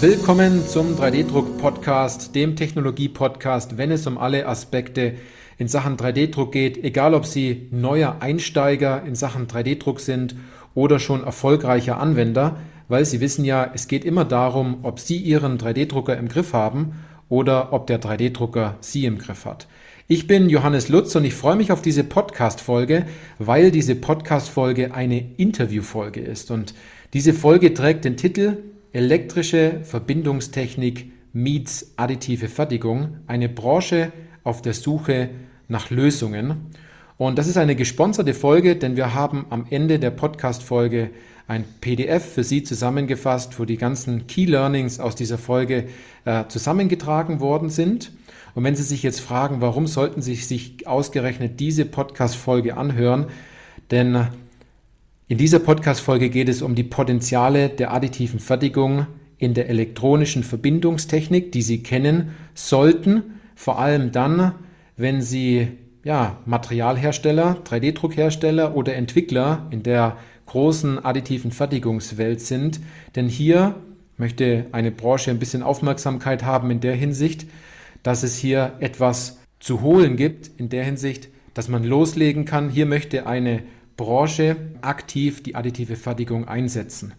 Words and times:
Willkommen 0.00 0.66
zum 0.66 0.96
3D-Druck-Podcast, 0.96 2.34
dem 2.34 2.56
Technologie-Podcast, 2.56 3.76
wenn 3.76 3.90
es 3.90 4.06
um 4.06 4.16
alle 4.16 4.46
Aspekte 4.46 5.16
in 5.58 5.68
Sachen 5.68 5.98
3D-Druck 5.98 6.52
geht, 6.52 6.82
egal 6.82 7.12
ob 7.12 7.26
Sie 7.26 7.68
neuer 7.70 8.16
Einsteiger 8.20 9.02
in 9.04 9.14
Sachen 9.14 9.46
3D-Druck 9.46 10.00
sind 10.00 10.36
oder 10.74 11.00
schon 11.00 11.22
erfolgreicher 11.22 12.00
Anwender, 12.00 12.56
weil 12.88 13.04
Sie 13.04 13.20
wissen 13.20 13.44
ja, 13.44 13.70
es 13.74 13.88
geht 13.88 14.06
immer 14.06 14.24
darum, 14.24 14.78
ob 14.84 15.00
Sie 15.00 15.18
Ihren 15.18 15.58
3D-Drucker 15.58 16.16
im 16.16 16.28
Griff 16.28 16.54
haben 16.54 16.94
oder 17.28 17.74
ob 17.74 17.86
der 17.86 18.00
3D-Drucker 18.00 18.78
Sie 18.80 19.04
im 19.04 19.18
Griff 19.18 19.44
hat. 19.44 19.68
Ich 20.08 20.26
bin 20.26 20.48
Johannes 20.48 20.88
Lutz 20.88 21.14
und 21.14 21.26
ich 21.26 21.34
freue 21.34 21.56
mich 21.56 21.72
auf 21.72 21.82
diese 21.82 22.04
Podcast-Folge, 22.04 23.04
weil 23.38 23.70
diese 23.70 23.96
Podcast-Folge 23.96 24.94
eine 24.94 25.22
Interview-Folge 25.36 26.20
ist. 26.20 26.50
Und 26.50 26.72
diese 27.12 27.34
Folge 27.34 27.74
trägt 27.74 28.06
den 28.06 28.16
Titel 28.16 28.56
Elektrische 28.92 29.82
Verbindungstechnik 29.84 31.12
meets 31.32 31.92
additive 31.96 32.48
Fertigung, 32.48 33.18
eine 33.28 33.48
Branche 33.48 34.10
auf 34.42 34.62
der 34.62 34.74
Suche 34.74 35.30
nach 35.68 35.90
Lösungen. 35.90 36.72
Und 37.16 37.38
das 37.38 37.46
ist 37.46 37.56
eine 37.56 37.76
gesponserte 37.76 38.34
Folge, 38.34 38.74
denn 38.74 38.96
wir 38.96 39.14
haben 39.14 39.46
am 39.50 39.64
Ende 39.70 40.00
der 40.00 40.10
Podcast-Folge 40.10 41.10
ein 41.46 41.64
PDF 41.80 42.32
für 42.34 42.42
Sie 42.42 42.64
zusammengefasst, 42.64 43.60
wo 43.60 43.64
die 43.64 43.76
ganzen 43.76 44.26
Key 44.26 44.46
Learnings 44.46 44.98
aus 44.98 45.14
dieser 45.14 45.38
Folge 45.38 45.84
äh, 46.24 46.46
zusammengetragen 46.48 47.38
worden 47.38 47.70
sind. 47.70 48.10
Und 48.56 48.64
wenn 48.64 48.74
Sie 48.74 48.82
sich 48.82 49.04
jetzt 49.04 49.20
fragen, 49.20 49.60
warum 49.60 49.86
sollten 49.86 50.20
Sie 50.20 50.34
sich 50.34 50.88
ausgerechnet 50.88 51.60
diese 51.60 51.84
Podcast-Folge 51.84 52.76
anhören? 52.76 53.26
Denn 53.92 54.26
in 55.30 55.38
dieser 55.38 55.60
Podcast-Folge 55.60 56.28
geht 56.28 56.48
es 56.48 56.60
um 56.60 56.74
die 56.74 56.82
Potenziale 56.82 57.68
der 57.68 57.92
additiven 57.92 58.40
Fertigung 58.40 59.06
in 59.38 59.54
der 59.54 59.68
elektronischen 59.68 60.42
Verbindungstechnik, 60.42 61.52
die 61.52 61.62
Sie 61.62 61.84
kennen 61.84 62.30
sollten, 62.54 63.22
vor 63.54 63.78
allem 63.78 64.10
dann, 64.10 64.56
wenn 64.96 65.22
Sie 65.22 65.68
ja, 66.02 66.40
Materialhersteller, 66.46 67.58
3D-Druckhersteller 67.64 68.74
oder 68.74 68.96
Entwickler 68.96 69.68
in 69.70 69.84
der 69.84 70.16
großen 70.46 70.98
additiven 71.04 71.52
Fertigungswelt 71.52 72.40
sind. 72.40 72.80
Denn 73.14 73.28
hier 73.28 73.76
möchte 74.16 74.66
eine 74.72 74.90
Branche 74.90 75.30
ein 75.30 75.38
bisschen 75.38 75.62
Aufmerksamkeit 75.62 76.42
haben 76.44 76.72
in 76.72 76.80
der 76.80 76.96
Hinsicht, 76.96 77.46
dass 78.02 78.24
es 78.24 78.36
hier 78.36 78.72
etwas 78.80 79.38
zu 79.60 79.80
holen 79.80 80.16
gibt, 80.16 80.50
in 80.56 80.70
der 80.70 80.82
Hinsicht, 80.82 81.28
dass 81.54 81.68
man 81.68 81.84
loslegen 81.84 82.46
kann. 82.46 82.68
Hier 82.68 82.86
möchte 82.86 83.28
eine 83.28 83.62
Branche 84.00 84.56
aktiv 84.80 85.42
die 85.42 85.54
additive 85.54 85.94
Fertigung 85.94 86.48
einsetzen. 86.48 87.12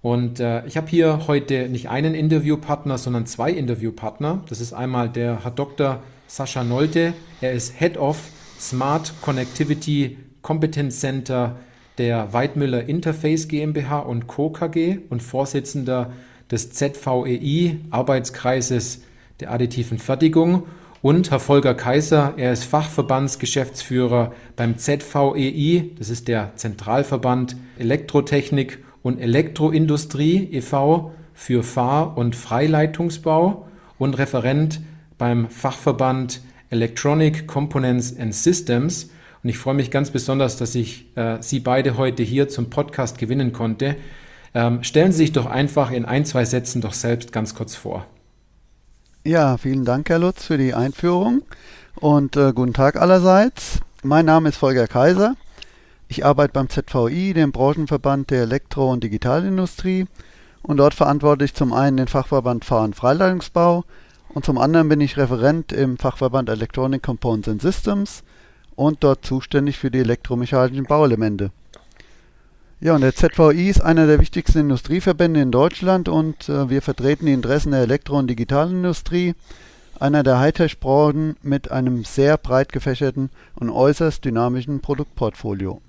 Und 0.00 0.40
äh, 0.40 0.66
ich 0.66 0.76
habe 0.76 0.88
hier 0.88 1.28
heute 1.28 1.68
nicht 1.68 1.90
einen 1.90 2.16
Interviewpartner, 2.16 2.98
sondern 2.98 3.24
zwei 3.26 3.52
Interviewpartner. 3.52 4.42
Das 4.48 4.60
ist 4.60 4.72
einmal 4.72 5.08
der 5.08 5.44
Herr 5.44 5.52
Dr. 5.52 6.02
Sascha 6.26 6.64
Nolte. 6.64 7.14
Er 7.40 7.52
ist 7.52 7.78
Head 7.78 7.98
of 7.98 8.18
Smart 8.58 9.14
Connectivity 9.22 10.18
Competence 10.42 10.98
Center 10.98 11.54
der 11.98 12.32
Weidmüller 12.32 12.88
Interface 12.88 13.46
GmbH 13.46 14.00
und 14.00 14.26
Co. 14.26 14.50
KG 14.50 14.98
und 15.08 15.22
Vorsitzender 15.22 16.12
des 16.50 16.72
ZVEI 16.72 17.78
Arbeitskreises 17.90 19.02
der 19.38 19.52
additiven 19.52 19.98
Fertigung. 19.98 20.64
Und 21.02 21.32
Herr 21.32 21.40
Volker 21.40 21.74
Kaiser, 21.74 22.34
er 22.36 22.52
ist 22.52 22.62
Fachverbandsgeschäftsführer 22.62 24.32
beim 24.54 24.78
ZVEI, 24.78 25.90
das 25.98 26.10
ist 26.10 26.28
der 26.28 26.52
Zentralverband 26.54 27.56
Elektrotechnik 27.76 28.78
und 29.02 29.18
Elektroindustrie 29.18 30.48
e.V. 30.52 31.10
für 31.34 31.64
Fahr- 31.64 32.16
und 32.16 32.36
Freileitungsbau 32.36 33.66
und 33.98 34.16
Referent 34.16 34.80
beim 35.18 35.50
Fachverband 35.50 36.40
Electronic 36.70 37.48
Components 37.48 38.16
and 38.16 38.32
Systems. 38.32 39.10
Und 39.42 39.50
ich 39.50 39.58
freue 39.58 39.74
mich 39.74 39.90
ganz 39.90 40.12
besonders, 40.12 40.56
dass 40.56 40.76
ich 40.76 41.06
äh, 41.16 41.38
Sie 41.40 41.58
beide 41.58 41.96
heute 41.98 42.22
hier 42.22 42.48
zum 42.48 42.70
Podcast 42.70 43.18
gewinnen 43.18 43.52
konnte. 43.52 43.96
Ähm, 44.54 44.84
stellen 44.84 45.10
Sie 45.10 45.18
sich 45.18 45.32
doch 45.32 45.46
einfach 45.46 45.90
in 45.90 46.04
ein, 46.04 46.24
zwei 46.24 46.44
Sätzen 46.44 46.80
doch 46.80 46.92
selbst 46.92 47.32
ganz 47.32 47.56
kurz 47.56 47.74
vor. 47.74 48.06
Ja, 49.24 49.56
vielen 49.56 49.84
Dank, 49.84 50.08
Herr 50.08 50.18
Lutz, 50.18 50.46
für 50.46 50.58
die 50.58 50.74
Einführung 50.74 51.42
und 51.94 52.34
äh, 52.36 52.52
guten 52.52 52.72
Tag 52.72 53.00
allerseits. 53.00 53.78
Mein 54.02 54.26
Name 54.26 54.48
ist 54.48 54.56
Volker 54.56 54.88
Kaiser. 54.88 55.36
Ich 56.08 56.26
arbeite 56.26 56.54
beim 56.54 56.68
ZVI, 56.68 57.32
dem 57.32 57.52
Branchenverband 57.52 58.32
der 58.32 58.42
Elektro- 58.42 58.90
und 58.90 59.04
Digitalindustrie 59.04 60.06
und 60.62 60.78
dort 60.78 60.94
verantworte 60.94 61.44
ich 61.44 61.54
zum 61.54 61.72
einen 61.72 61.98
den 61.98 62.08
Fachverband 62.08 62.64
Fahr- 62.64 62.82
und 62.82 62.96
Freileitungsbau 62.96 63.84
und 64.34 64.44
zum 64.44 64.58
anderen 64.58 64.88
bin 64.88 65.00
ich 65.00 65.16
Referent 65.16 65.72
im 65.72 65.98
Fachverband 65.98 66.48
Electronic 66.48 67.04
Components 67.04 67.48
and 67.48 67.62
Systems 67.62 68.24
und 68.74 69.04
dort 69.04 69.24
zuständig 69.24 69.78
für 69.78 69.92
die 69.92 70.00
elektromechanischen 70.00 70.86
Bauelemente. 70.86 71.52
Ja, 72.84 72.96
und 72.96 73.02
der 73.02 73.14
ZVI 73.14 73.70
ist 73.70 73.80
einer 73.80 74.08
der 74.08 74.18
wichtigsten 74.18 74.58
Industrieverbände 74.58 75.40
in 75.40 75.52
Deutschland 75.52 76.08
und 76.08 76.48
äh, 76.48 76.68
wir 76.68 76.82
vertreten 76.82 77.26
die 77.26 77.32
Interessen 77.32 77.70
der 77.70 77.82
Elektro- 77.82 78.18
und 78.18 78.26
Digitalindustrie, 78.26 79.36
einer 80.00 80.24
der 80.24 80.40
Hightech-Branchen 80.40 81.36
mit 81.42 81.70
einem 81.70 82.02
sehr 82.02 82.36
breit 82.38 82.72
gefächerten 82.72 83.30
und 83.54 83.70
äußerst 83.70 84.24
dynamischen 84.24 84.80
Produktportfolio. 84.80 85.80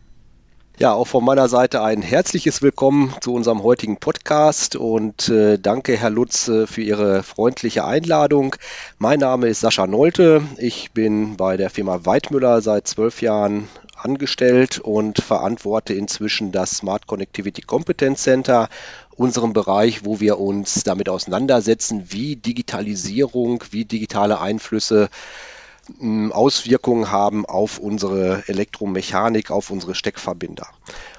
Ja, 0.78 0.94
auch 0.94 1.08
von 1.08 1.26
meiner 1.26 1.48
Seite 1.50 1.82
ein 1.82 2.04
herzliches 2.04 2.62
Willkommen 2.62 3.12
zu 3.22 3.34
unserem 3.34 3.64
heutigen 3.64 3.98
Podcast 3.98 4.76
und 4.76 5.30
äh, 5.30 5.58
danke, 5.58 5.98
Herr 5.98 6.12
Lutz, 6.12 6.48
äh, 6.48 6.68
für 6.68 6.84
Ihre 6.84 7.24
freundliche 7.24 7.86
Einladung. 7.86 8.56
Mein 9.00 9.20
Name 9.20 9.48
ist 9.48 9.62
Sascha 9.62 9.88
Nolte. 9.88 10.44
Ich 10.60 10.92
bin 10.92 11.38
bei 11.38 11.58
der 11.58 11.72
Firma 11.72 12.06
Weidmüller 12.06 12.62
seit 12.62 12.88
zwölf 12.88 13.24
Jahren 13.24 13.68
angestellt 14.04 14.80
und 14.80 15.20
verantworte 15.20 15.94
inzwischen 15.94 16.52
das 16.52 16.78
Smart 16.78 17.08
Connectivity 17.08 17.62
Competence 17.62 18.24
Center, 18.24 18.70
unserem 19.16 19.54
Bereich, 19.54 20.06
wo 20.06 20.20
wir 20.20 20.40
uns 20.40 20.84
damit 20.84 21.10
auseinandersetzen, 21.10 22.06
wie 22.10 22.36
Digitalisierung, 22.36 23.64
wie 23.72 23.86
digitale 23.86 24.40
Einflüsse 24.40 25.10
hm, 26.00 26.32
Auswirkungen 26.32 27.12
haben 27.12 27.46
auf 27.46 27.78
unsere 27.78 28.44
Elektromechanik, 28.48 29.52
auf 29.52 29.70
unsere 29.70 29.96
Steckverbinder. 29.96 30.68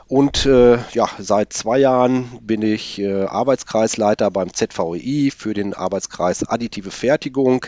Und 0.06 0.44
äh, 0.44 0.78
ja, 0.92 1.08
seit 1.18 1.52
zwei 1.52 1.78
Jahren 1.78 2.38
bin 2.42 2.62
ich 2.62 2.98
äh, 2.98 3.24
Arbeitskreisleiter 3.24 4.30
beim 4.30 4.52
ZVEI 4.52 5.30
für 5.34 5.54
den 5.54 5.72
Arbeitskreis 5.72 6.46
Additive 6.46 6.90
Fertigung, 6.90 7.64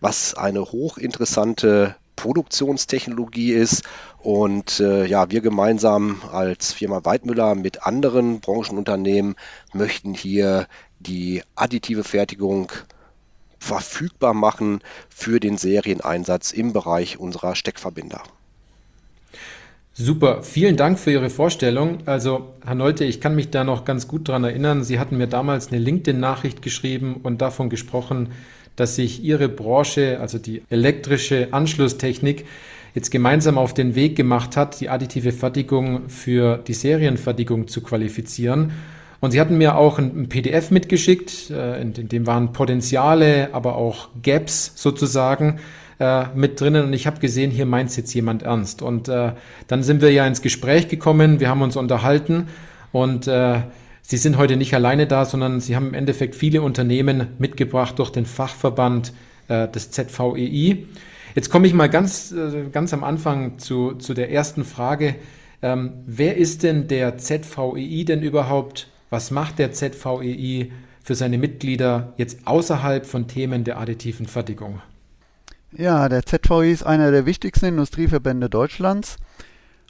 was 0.00 0.34
eine 0.34 0.60
hochinteressante 0.60 1.96
Produktionstechnologie 2.20 3.52
ist. 3.52 3.82
Und 4.22 4.78
äh, 4.80 5.06
ja, 5.06 5.30
wir 5.30 5.40
gemeinsam 5.40 6.20
als 6.30 6.72
Firma 6.72 7.04
Weidmüller 7.04 7.54
mit 7.54 7.86
anderen 7.86 8.40
Branchenunternehmen 8.40 9.36
möchten 9.72 10.12
hier 10.12 10.66
die 10.98 11.42
additive 11.54 12.04
Fertigung 12.04 12.70
verfügbar 13.58 14.34
machen 14.34 14.80
für 15.08 15.40
den 15.40 15.56
Serieneinsatz 15.56 16.52
im 16.52 16.72
Bereich 16.74 17.18
unserer 17.18 17.54
Steckverbinder. 17.54 18.22
Super, 19.92 20.42
vielen 20.42 20.76
Dank 20.76 20.98
für 20.98 21.10
Ihre 21.10 21.30
Vorstellung. 21.30 21.98
Also, 22.06 22.54
Herr 22.64 22.74
Nolte, 22.74 23.04
ich 23.04 23.20
kann 23.20 23.34
mich 23.34 23.50
da 23.50 23.64
noch 23.64 23.84
ganz 23.84 24.08
gut 24.08 24.28
daran 24.28 24.44
erinnern. 24.44 24.84
Sie 24.84 24.98
hatten 24.98 25.16
mir 25.16 25.26
damals 25.26 25.68
eine 25.68 25.78
LinkedIn-Nachricht 25.78 26.62
geschrieben 26.62 27.20
und 27.22 27.42
davon 27.42 27.70
gesprochen, 27.70 28.30
dass 28.76 28.96
sich 28.96 29.22
Ihre 29.22 29.48
Branche, 29.48 30.18
also 30.20 30.38
die 30.38 30.62
elektrische 30.70 31.48
Anschlusstechnik, 31.52 32.44
jetzt 32.94 33.10
gemeinsam 33.10 33.58
auf 33.58 33.74
den 33.74 33.94
Weg 33.94 34.16
gemacht 34.16 34.56
hat, 34.56 34.80
die 34.80 34.88
additive 34.88 35.32
Fertigung 35.32 36.08
für 36.08 36.58
die 36.58 36.74
Serienfertigung 36.74 37.68
zu 37.68 37.82
qualifizieren. 37.82 38.72
Und 39.20 39.32
Sie 39.32 39.40
hatten 39.40 39.58
mir 39.58 39.76
auch 39.76 39.98
ein, 39.98 40.28
PDF 40.28 40.70
mitgeschickt, 40.70 41.50
äh, 41.50 41.80
in, 41.80 41.92
dem 41.92 42.26
waren 42.26 42.52
Potenziale, 42.52 43.50
aber 43.52 43.76
auch 43.76 44.08
Gaps 44.22 44.72
sozusagen 44.76 45.60
äh, 45.98 46.24
mit 46.34 46.60
drinnen. 46.60 46.86
Und 46.86 46.92
ich 46.94 47.06
habe 47.06 47.20
gesehen, 47.20 47.50
hier 47.50 47.66
meint 47.66 47.94
jetzt 47.96 48.14
jemand 48.14 48.42
ernst. 48.42 48.80
Und 48.80 49.08
äh, 49.08 49.32
dann 49.68 49.82
sind 49.82 50.00
wir 50.00 50.10
ja 50.10 50.26
ins 50.26 50.40
Gespräch 50.40 50.88
gekommen, 50.88 51.38
wir 51.38 51.50
haben 51.50 51.62
uns 51.62 51.76
unterhalten 51.76 52.48
und 52.92 53.28
Sie 54.10 54.16
sind 54.16 54.38
heute 54.38 54.56
nicht 54.56 54.74
alleine 54.74 55.06
da, 55.06 55.24
sondern 55.24 55.60
Sie 55.60 55.76
haben 55.76 55.86
im 55.86 55.94
Endeffekt 55.94 56.34
viele 56.34 56.62
Unternehmen 56.62 57.28
mitgebracht 57.38 57.96
durch 58.00 58.10
den 58.10 58.26
Fachverband 58.26 59.12
äh, 59.46 59.68
des 59.68 59.92
ZVEI. 59.92 60.78
Jetzt 61.36 61.48
komme 61.48 61.68
ich 61.68 61.74
mal 61.74 61.88
ganz, 61.88 62.32
äh, 62.32 62.64
ganz 62.72 62.92
am 62.92 63.04
Anfang 63.04 63.60
zu, 63.60 63.92
zu 63.92 64.12
der 64.12 64.32
ersten 64.32 64.64
Frage. 64.64 65.14
Ähm, 65.62 65.92
wer 66.06 66.36
ist 66.36 66.64
denn 66.64 66.88
der 66.88 67.18
ZVEI 67.18 68.02
denn 68.04 68.20
überhaupt? 68.20 68.88
Was 69.10 69.30
macht 69.30 69.60
der 69.60 69.70
ZVEI 69.70 70.72
für 71.04 71.14
seine 71.14 71.38
Mitglieder 71.38 72.12
jetzt 72.16 72.48
außerhalb 72.48 73.06
von 73.06 73.28
Themen 73.28 73.62
der 73.62 73.78
additiven 73.78 74.26
Fertigung? 74.26 74.82
Ja, 75.70 76.08
der 76.08 76.26
ZVEI 76.26 76.72
ist 76.72 76.82
einer 76.82 77.12
der 77.12 77.26
wichtigsten 77.26 77.66
Industrieverbände 77.66 78.50
Deutschlands 78.50 79.18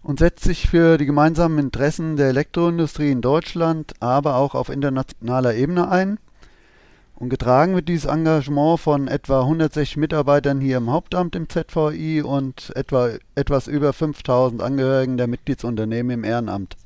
und 0.02 0.19
setzt 0.19 0.44
sich 0.44 0.69
für 0.69 0.99
die 0.99 1.06
gemeinsamen 1.06 1.58
Interessen 1.58 2.17
der 2.17 2.29
Elektroindustrie 2.29 3.11
in 3.11 3.20
Deutschland, 3.20 3.93
aber 4.00 4.37
auch 4.37 4.55
auf 4.55 4.69
internationaler 4.69 5.55
Ebene 5.55 5.91
ein. 5.91 6.19
Und 7.14 7.29
getragen 7.29 7.75
wird 7.75 7.88
dieses 7.88 8.06
Engagement 8.06 8.81
von 8.81 9.06
etwa 9.06 9.43
160 9.43 9.99
Mitarbeitern 9.99 10.58
hier 10.58 10.79
im 10.79 10.91
Hauptamt 10.91 11.37
im 11.37 11.50
ZVI 11.50 12.23
und 12.23 12.73
etwa 12.75 13.11
etwas 13.35 13.67
über 13.67 13.93
5000 13.93 14.62
Angehörigen 14.62 15.19
der 15.19 15.26
Mitgliedsunternehmen 15.26 16.11
im 16.12 16.25
Ehrenamt. 16.25 16.76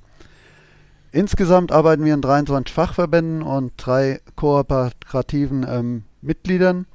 Insgesamt 1.12 1.70
arbeiten 1.70 2.04
wir 2.04 2.14
in 2.14 2.22
23 2.22 2.74
Fachverbänden 2.74 3.42
und 3.42 3.74
drei 3.76 4.20
kooperativen 4.34 5.64
ähm, 5.68 6.02
Mitgliedern 6.20 6.86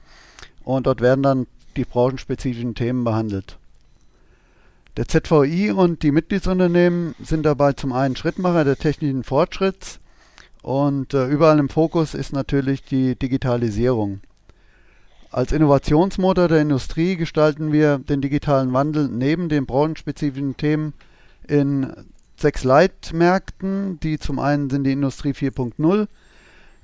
und 0.66 0.88
dort 0.88 1.00
werden 1.00 1.24
dann 1.24 1.48
die 1.78 1.86
branchenspezifischen 1.86 2.76
Themen 2.76 3.06
behandelt. 3.06 3.59
Der 4.98 5.08
ZVI 5.08 5.72
und 5.72 6.04
die 6.04 6.12
Mitgliedsunternehmen 6.12 7.16
sind 7.24 7.46
dabei 7.46 7.74
zum 7.74 7.94
einen 7.94 8.16
Schrittmacher 8.16 8.66
der 8.66 8.76
technischen 8.76 9.24
Fortschritts 9.24 10.00
und 10.62 11.14
äh, 11.14 11.28
überall 11.28 11.60
im 11.60 11.70
Fokus 11.70 12.14
ist 12.14 12.34
natürlich 12.34 12.84
die 12.84 13.16
Digitalisierung. 13.16 14.22
Als 15.32 15.52
Innovationsmotor 15.52 16.48
der 16.48 16.62
Industrie 16.62 17.16
gestalten 17.16 17.72
wir 17.72 18.00
den 18.00 18.20
digitalen 18.20 18.74
Wandel 18.74 19.08
neben 19.08 19.48
den 19.48 19.68
branchenspezifischen 19.68 20.58
Themen 20.58 20.94
in 21.48 21.94
sechs 22.36 22.64
Leitmärkten, 22.64 24.00
die 24.00 24.18
zum 24.18 24.40
einen 24.40 24.70
sind 24.70 24.86
die 24.86 24.92
Industrie 24.92 25.32
4.0, 25.32 26.08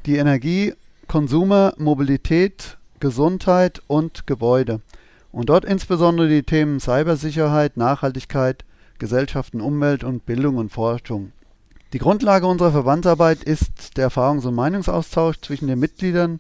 die 0.06 0.18
Energie, 0.18 0.74
Konsumer, 1.08 1.74
Mobilität, 1.78 2.78
Gesundheit 3.00 3.82
und 3.88 4.28
Gebäude. 4.28 4.82
Und 5.36 5.50
dort 5.50 5.66
insbesondere 5.66 6.30
die 6.30 6.44
Themen 6.44 6.80
Cybersicherheit, 6.80 7.76
Nachhaltigkeit, 7.76 8.64
Gesellschaften, 9.00 9.60
Umwelt 9.60 10.06
und 10.06 10.26
Bildung 10.26 10.56
und 10.56 10.72
Forschung. 10.72 11.34
Die 11.92 11.98
Grundlage 11.98 12.48
unserer 12.48 12.72
Verbandsarbeit 12.72 13.44
ist 13.44 13.98
der 13.98 14.10
Erfahrungs- 14.10 14.48
und 14.48 14.56
Meinungsaustausch 14.56 15.42
zwischen 15.42 15.68
den 15.68 15.78
Mitgliedern 15.78 16.40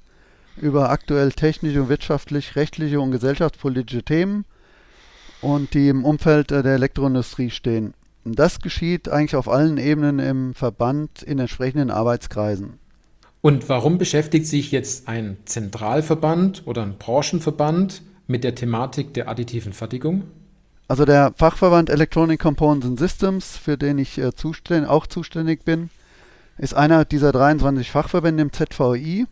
über 0.55 0.91
aktuell 0.91 1.33
technische, 1.33 1.89
wirtschaftlich, 1.89 2.55
rechtliche 2.55 3.01
und 3.01 3.11
gesellschaftspolitische 3.11 4.03
Themen 4.03 4.45
und 5.41 5.73
die 5.73 5.89
im 5.89 6.05
Umfeld 6.05 6.51
der 6.51 6.63
Elektroindustrie 6.63 7.49
stehen. 7.49 7.95
Das 8.23 8.61
geschieht 8.61 9.09
eigentlich 9.09 9.35
auf 9.35 9.49
allen 9.49 9.77
Ebenen 9.77 10.19
im 10.19 10.53
Verband 10.53 11.21
in 11.21 11.39
entsprechenden 11.39 11.91
Arbeitskreisen. 11.91 12.79
Und 13.41 13.67
warum 13.67 13.97
beschäftigt 13.97 14.47
sich 14.47 14.71
jetzt 14.71 15.09
ein 15.09 15.35
Zentralverband 15.43 16.63
oder 16.65 16.83
ein 16.83 16.97
Branchenverband 16.97 18.01
mit 18.27 18.43
der 18.43 18.55
Thematik 18.55 19.13
der 19.13 19.29
additiven 19.29 19.73
Fertigung? 19.73 20.23
Also 20.87 21.05
der 21.05 21.33
Fachverband 21.35 21.89
Electronic 21.89 22.39
Components 22.39 22.85
and 22.85 22.99
Systems, 22.99 23.57
für 23.57 23.77
den 23.77 23.97
ich 23.97 24.17
äh, 24.17 24.33
zuständ, 24.35 24.87
auch 24.87 25.07
zuständig 25.07 25.65
bin, 25.65 25.89
ist 26.57 26.73
einer 26.73 27.05
dieser 27.05 27.31
23 27.31 27.89
Fachverbände 27.89 28.43
im 28.43 28.53
ZVI. 28.53 29.25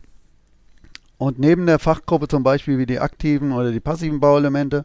Und 1.16 1.38
neben 1.38 1.66
der 1.66 1.78
Fachgruppe 1.78 2.28
zum 2.28 2.42
Beispiel 2.42 2.78
wie 2.78 2.86
die 2.86 2.98
aktiven 2.98 3.52
oder 3.52 3.70
die 3.70 3.80
passiven 3.80 4.20
Bauelemente 4.20 4.84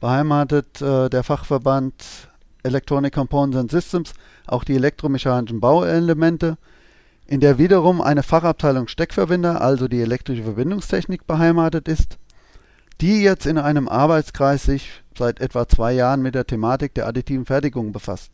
beheimatet 0.00 0.82
äh, 0.82 1.08
der 1.08 1.22
Fachverband 1.22 1.94
Electronic 2.64 3.14
Components 3.14 3.56
and 3.56 3.70
Systems 3.70 4.12
auch 4.46 4.64
die 4.64 4.74
elektromechanischen 4.74 5.60
Bauelemente 5.60 6.58
in 7.26 7.38
der 7.38 7.58
wiederum 7.58 8.00
eine 8.00 8.24
Fachabteilung 8.24 8.88
Steckverbinder, 8.88 9.60
also 9.60 9.86
die 9.86 10.00
elektrische 10.00 10.42
Verbindungstechnik, 10.42 11.28
beheimatet 11.28 11.86
ist, 11.86 12.18
die 13.00 13.22
jetzt 13.22 13.46
in 13.46 13.58
einem 13.58 13.88
Arbeitskreis 13.88 14.64
sich 14.64 15.02
seit 15.16 15.40
etwa 15.40 15.68
zwei 15.68 15.92
Jahren 15.92 16.22
mit 16.22 16.34
der 16.34 16.46
Thematik 16.46 16.94
der 16.94 17.06
additiven 17.06 17.46
Fertigung 17.46 17.92
befasst. 17.92 18.32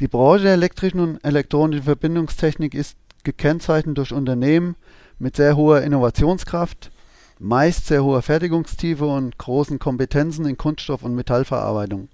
Die 0.00 0.08
Branche 0.08 0.44
der 0.44 0.52
elektrischen 0.54 1.00
und 1.00 1.24
elektronischen 1.24 1.84
Verbindungstechnik 1.84 2.74
ist 2.74 2.96
gekennzeichnet 3.24 3.98
durch 3.98 4.12
Unternehmen 4.12 4.76
mit 5.18 5.36
sehr 5.36 5.56
hoher 5.56 5.82
Innovationskraft, 5.82 6.90
meist 7.38 7.86
sehr 7.86 8.04
hoher 8.04 8.22
Fertigungstiefe 8.22 9.06
und 9.06 9.36
großen 9.38 9.78
Kompetenzen 9.78 10.46
in 10.46 10.56
Kunststoff- 10.56 11.02
und 11.02 11.14
Metallverarbeitung. 11.14 12.08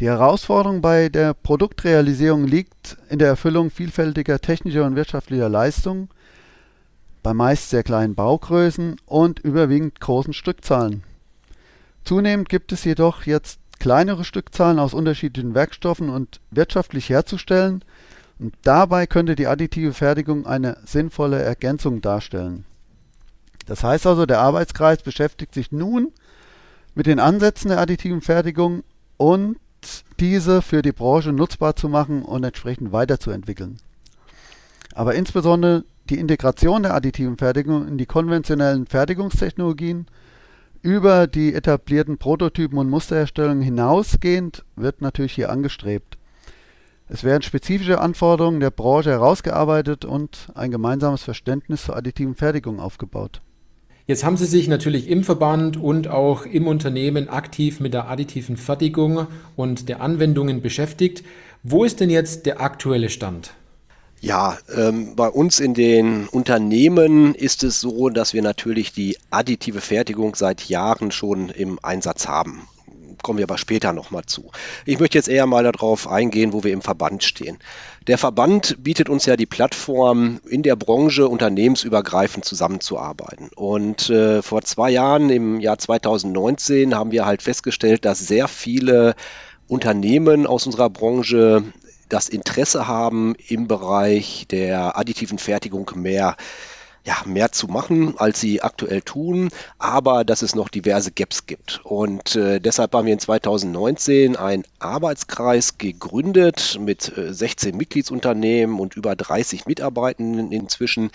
Die 0.00 0.06
Herausforderung 0.06 0.80
bei 0.80 1.08
der 1.08 1.34
Produktrealisierung 1.34 2.46
liegt 2.46 2.96
in 3.08 3.18
der 3.18 3.28
Erfüllung 3.28 3.70
vielfältiger 3.70 4.40
technischer 4.40 4.84
und 4.84 4.96
wirtschaftlicher 4.96 5.48
Leistungen 5.48 6.08
bei 7.22 7.34
meist 7.34 7.70
sehr 7.70 7.82
kleinen 7.82 8.14
Baugrößen 8.14 8.96
und 9.06 9.38
überwiegend 9.40 10.00
großen 10.00 10.32
Stückzahlen. 10.32 11.04
Zunehmend 12.04 12.48
gibt 12.48 12.72
es 12.72 12.84
jedoch 12.84 13.24
jetzt 13.24 13.60
kleinere 13.78 14.24
Stückzahlen 14.24 14.78
aus 14.78 14.94
unterschiedlichen 14.94 15.54
Werkstoffen 15.54 16.08
und 16.08 16.40
wirtschaftlich 16.50 17.08
herzustellen 17.08 17.84
und 18.38 18.54
dabei 18.62 19.06
könnte 19.06 19.36
die 19.36 19.46
additive 19.46 19.92
Fertigung 19.92 20.46
eine 20.46 20.76
sinnvolle 20.84 21.40
Ergänzung 21.42 22.00
darstellen. 22.00 22.64
Das 23.66 23.84
heißt 23.84 24.06
also, 24.06 24.26
der 24.26 24.40
Arbeitskreis 24.40 25.02
beschäftigt 25.02 25.54
sich 25.54 25.70
nun 25.70 26.12
mit 26.94 27.06
den 27.06 27.20
Ansätzen 27.20 27.68
der 27.68 27.78
additiven 27.78 28.20
Fertigung 28.20 28.82
und 29.16 29.56
diese 30.18 30.62
für 30.62 30.82
die 30.82 30.92
Branche 30.92 31.32
nutzbar 31.32 31.76
zu 31.76 31.88
machen 31.88 32.22
und 32.22 32.44
entsprechend 32.44 32.92
weiterzuentwickeln. 32.92 33.78
Aber 34.94 35.14
insbesondere 35.14 35.84
die 36.10 36.18
Integration 36.18 36.82
der 36.82 36.94
additiven 36.94 37.36
Fertigung 37.36 37.86
in 37.86 37.98
die 37.98 38.06
konventionellen 38.06 38.86
Fertigungstechnologien 38.86 40.06
über 40.82 41.26
die 41.28 41.54
etablierten 41.54 42.18
Prototypen 42.18 42.78
und 42.78 42.90
Musterherstellungen 42.90 43.62
hinausgehend 43.62 44.64
wird 44.74 45.00
natürlich 45.00 45.32
hier 45.32 45.50
angestrebt. 45.50 46.18
Es 47.08 47.24
werden 47.24 47.42
spezifische 47.42 48.00
Anforderungen 48.00 48.60
der 48.60 48.70
Branche 48.70 49.10
herausgearbeitet 49.10 50.04
und 50.04 50.48
ein 50.54 50.70
gemeinsames 50.70 51.22
Verständnis 51.22 51.84
zur 51.84 51.96
additiven 51.96 52.34
Fertigung 52.34 52.80
aufgebaut. 52.80 53.42
Jetzt 54.06 54.24
haben 54.24 54.36
Sie 54.36 54.46
sich 54.46 54.66
natürlich 54.66 55.08
im 55.08 55.22
Verband 55.22 55.76
und 55.76 56.08
auch 56.08 56.44
im 56.44 56.66
Unternehmen 56.66 57.28
aktiv 57.28 57.78
mit 57.78 57.94
der 57.94 58.08
additiven 58.08 58.56
Fertigung 58.56 59.28
und 59.54 59.88
der 59.88 60.00
Anwendungen 60.00 60.60
beschäftigt. 60.60 61.22
Wo 61.62 61.84
ist 61.84 62.00
denn 62.00 62.10
jetzt 62.10 62.46
der 62.46 62.60
aktuelle 62.60 63.10
Stand? 63.10 63.54
Ja, 64.22 64.56
ähm, 64.72 65.16
bei 65.16 65.28
uns 65.28 65.58
in 65.58 65.74
den 65.74 66.28
Unternehmen 66.28 67.34
ist 67.34 67.64
es 67.64 67.80
so, 67.80 68.08
dass 68.08 68.34
wir 68.34 68.42
natürlich 68.42 68.92
die 68.92 69.18
additive 69.32 69.80
Fertigung 69.80 70.36
seit 70.36 70.68
Jahren 70.68 71.10
schon 71.10 71.48
im 71.48 71.80
Einsatz 71.82 72.28
haben 72.28 72.68
kommen 73.22 73.38
wir 73.38 73.44
aber 73.44 73.58
später 73.58 73.92
nochmal 73.92 74.24
zu. 74.26 74.50
Ich 74.84 74.98
möchte 74.98 75.16
jetzt 75.16 75.28
eher 75.28 75.46
mal 75.46 75.62
darauf 75.62 76.08
eingehen, 76.08 76.52
wo 76.52 76.64
wir 76.64 76.72
im 76.72 76.82
Verband 76.82 77.22
stehen. 77.22 77.58
Der 78.08 78.18
Verband 78.18 78.82
bietet 78.82 79.08
uns 79.08 79.26
ja 79.26 79.36
die 79.36 79.46
Plattform, 79.46 80.40
in 80.48 80.64
der 80.64 80.74
Branche 80.74 81.28
unternehmensübergreifend 81.28 82.44
zusammenzuarbeiten. 82.44 83.50
Und 83.54 84.10
äh, 84.10 84.42
vor 84.42 84.62
zwei 84.62 84.90
Jahren, 84.90 85.30
im 85.30 85.60
Jahr 85.60 85.78
2019, 85.78 86.96
haben 86.96 87.12
wir 87.12 87.26
halt 87.26 87.42
festgestellt, 87.42 88.04
dass 88.04 88.18
sehr 88.18 88.48
viele 88.48 89.14
Unternehmen 89.68 90.46
aus 90.46 90.66
unserer 90.66 90.90
Branche 90.90 91.62
das 92.12 92.28
Interesse 92.28 92.86
haben, 92.86 93.34
im 93.48 93.66
Bereich 93.68 94.46
der 94.50 94.98
additiven 94.98 95.38
Fertigung 95.38 95.90
mehr 95.94 96.36
ja, 97.04 97.16
mehr 97.24 97.50
zu 97.50 97.66
machen, 97.66 98.14
als 98.18 98.40
sie 98.40 98.62
aktuell 98.62 99.02
tun, 99.02 99.48
aber 99.78 100.24
dass 100.24 100.42
es 100.42 100.54
noch 100.54 100.68
diverse 100.68 101.10
Gaps 101.10 101.46
gibt. 101.46 101.80
Und 101.82 102.36
äh, 102.36 102.60
deshalb 102.60 102.94
haben 102.94 103.06
wir 103.06 103.12
in 103.12 103.18
2019 103.18 104.36
einen 104.36 104.62
Arbeitskreis 104.78 105.78
gegründet 105.78 106.78
mit 106.80 107.16
äh, 107.18 107.34
16 107.34 107.76
Mitgliedsunternehmen 107.76 108.78
und 108.78 108.94
über 108.94 109.16
30 109.16 109.66
Mitarbeitenden 109.66 110.52
inzwischen, 110.52 111.10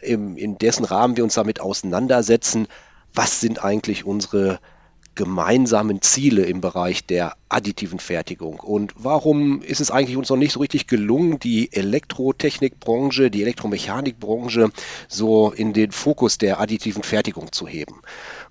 im, 0.00 0.38
in 0.38 0.56
dessen 0.56 0.86
Rahmen 0.86 1.18
wir 1.18 1.24
uns 1.24 1.34
damit 1.34 1.60
auseinandersetzen, 1.60 2.66
was 3.12 3.40
sind 3.40 3.62
eigentlich 3.62 4.06
unsere 4.06 4.60
gemeinsamen 5.14 6.00
Ziele 6.00 6.44
im 6.44 6.60
Bereich 6.60 7.04
der 7.04 7.34
additiven 7.48 7.98
Fertigung. 7.98 8.60
Und 8.60 8.92
warum 8.96 9.62
ist 9.62 9.80
es 9.80 9.90
eigentlich 9.90 10.16
uns 10.16 10.28
noch 10.28 10.36
nicht 10.36 10.52
so 10.52 10.60
richtig 10.60 10.86
gelungen, 10.86 11.38
die 11.38 11.72
Elektrotechnikbranche, 11.72 13.30
die 13.30 13.42
Elektromechanikbranche 13.42 14.70
so 15.08 15.50
in 15.50 15.72
den 15.72 15.92
Fokus 15.92 16.38
der 16.38 16.60
additiven 16.60 17.02
Fertigung 17.02 17.52
zu 17.52 17.66
heben? 17.66 18.02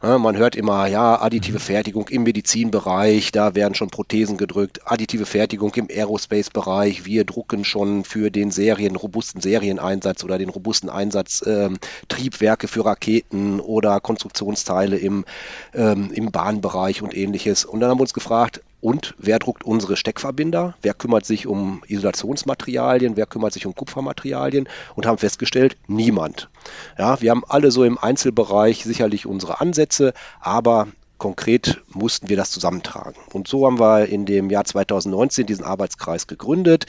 Ja, 0.01 0.17
man 0.17 0.37
hört 0.37 0.55
immer, 0.55 0.87
ja, 0.87 1.19
additive 1.21 1.57
mhm. 1.57 1.61
Fertigung 1.61 2.07
im 2.09 2.23
Medizinbereich, 2.23 3.31
da 3.31 3.55
werden 3.55 3.73
schon 3.73 3.89
Prothesen 3.89 4.37
gedrückt, 4.37 4.81
additive 4.85 5.25
Fertigung 5.25 5.73
im 5.75 5.87
Aerospace-Bereich, 5.89 7.05
wir 7.05 7.25
drucken 7.25 7.65
schon 7.65 8.03
für 8.03 8.29
den 8.29 8.51
Serien, 8.51 8.95
robusten 8.95 9.41
Serieneinsatz 9.41 10.23
oder 10.23 10.37
den 10.37 10.49
robusten 10.49 10.89
Einsatz 10.89 11.43
ähm, 11.47 11.77
Triebwerke 12.07 12.67
für 12.67 12.85
Raketen 12.85 13.59
oder 13.59 13.99
Konstruktionsteile 13.99 14.97
im, 14.97 15.25
ähm, 15.73 16.11
im 16.13 16.31
Bahnbereich 16.31 17.01
und 17.01 17.15
ähnliches. 17.15 17.65
Und 17.65 17.79
dann 17.79 17.89
haben 17.89 17.97
wir 17.97 18.03
uns 18.03 18.13
gefragt, 18.13 18.61
und 18.79 19.15
wer 19.17 19.39
druckt 19.39 19.63
unsere 19.63 19.97
Steckverbinder? 19.97 20.75
Wer 20.81 20.93
kümmert 20.93 21.25
sich 21.25 21.47
um 21.47 21.81
Isolationsmaterialien? 21.87 23.17
Wer 23.17 23.25
kümmert 23.25 23.53
sich 23.53 23.65
um 23.65 23.73
Kupfermaterialien? 23.73 24.69
Und 24.95 25.05
haben 25.05 25.17
festgestellt, 25.17 25.77
niemand. 25.87 26.49
Ja, 26.97 27.19
wir 27.21 27.31
haben 27.31 27.43
alle 27.47 27.71
so 27.71 27.83
im 27.83 27.97
Einzelbereich 27.97 28.83
sicherlich 28.83 29.25
unsere 29.25 29.61
Ansätze, 29.61 30.13
aber 30.39 30.87
konkret 31.17 31.81
mussten 31.89 32.29
wir 32.29 32.37
das 32.37 32.51
zusammentragen. 32.51 33.19
Und 33.33 33.47
so 33.47 33.65
haben 33.65 33.79
wir 33.79 34.05
in 34.07 34.25
dem 34.25 34.49
Jahr 34.49 34.65
2019 34.65 35.47
diesen 35.47 35.65
Arbeitskreis 35.65 36.27
gegründet, 36.27 36.85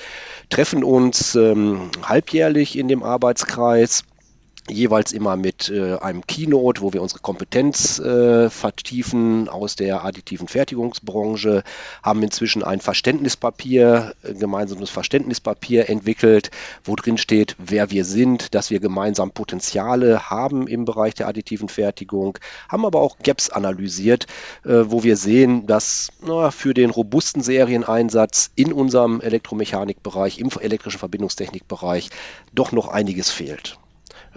treffen 0.51 0.85
uns 0.85 1.35
ähm, 1.35 1.91
halbjährlich 2.03 2.79
in 2.79 2.89
dem 2.89 3.03
Arbeitskreis 3.03 4.05
jeweils 4.71 5.13
immer 5.13 5.37
mit 5.37 5.69
äh, 5.71 5.97
einem 5.97 6.27
Keynote, 6.27 6.81
wo 6.83 6.93
wir 6.93 7.03
unsere 7.03 7.21
Kompetenz 7.21 7.99
äh, 7.99 8.51
vertiefen 8.51 9.49
aus 9.49 9.77
der 9.77 10.05
additiven 10.05 10.49
Fertigungsbranche, 10.49 11.63
haben 12.03 12.23
inzwischen 12.23 12.63
ein 12.63 12.81
Verständnispapier, 12.81 14.15
ein 14.25 14.39
gemeinsames 14.39 14.91
Verständnispapier 14.91 15.89
entwickelt, 15.89 16.51
wo 16.85 16.97
drin 16.97 17.19
steht, 17.19 17.57
wer 17.59 17.91
wir 17.91 18.05
sind, 18.05 18.55
dass 18.55 18.71
wir 18.71 18.81
gemeinsam 18.81 19.31
Potenziale 19.31 20.31
haben 20.31 20.67
im 20.67 20.85
Bereich 20.85 21.15
der 21.15 21.29
additiven 21.29 21.69
Fertigung, 21.69 22.39
haben 22.69 22.87
aber 22.87 23.01
auch 23.01 23.19
Gaps 23.19 23.51
analysiert, 23.51 24.27
äh, 24.65 24.85
wo 24.87 25.03
wir 25.03 25.17
sehen, 25.17 25.67
dass 25.67 26.11
na, 26.21 26.51
für 26.51 26.75
den 26.75 26.91
robusten 26.91 27.43
Serieneinsatz 27.43 28.51
in 28.55 28.73
unserem 28.73 29.21
Elektromechanikbereich, 29.21 30.39
im 30.39 30.51
elektrischen 30.61 30.99
Verbindungstechnikbereich 30.99 32.11
doch 32.53 32.73
noch 32.73 32.89
einiges 32.89 33.31
fehlt. 33.31 33.79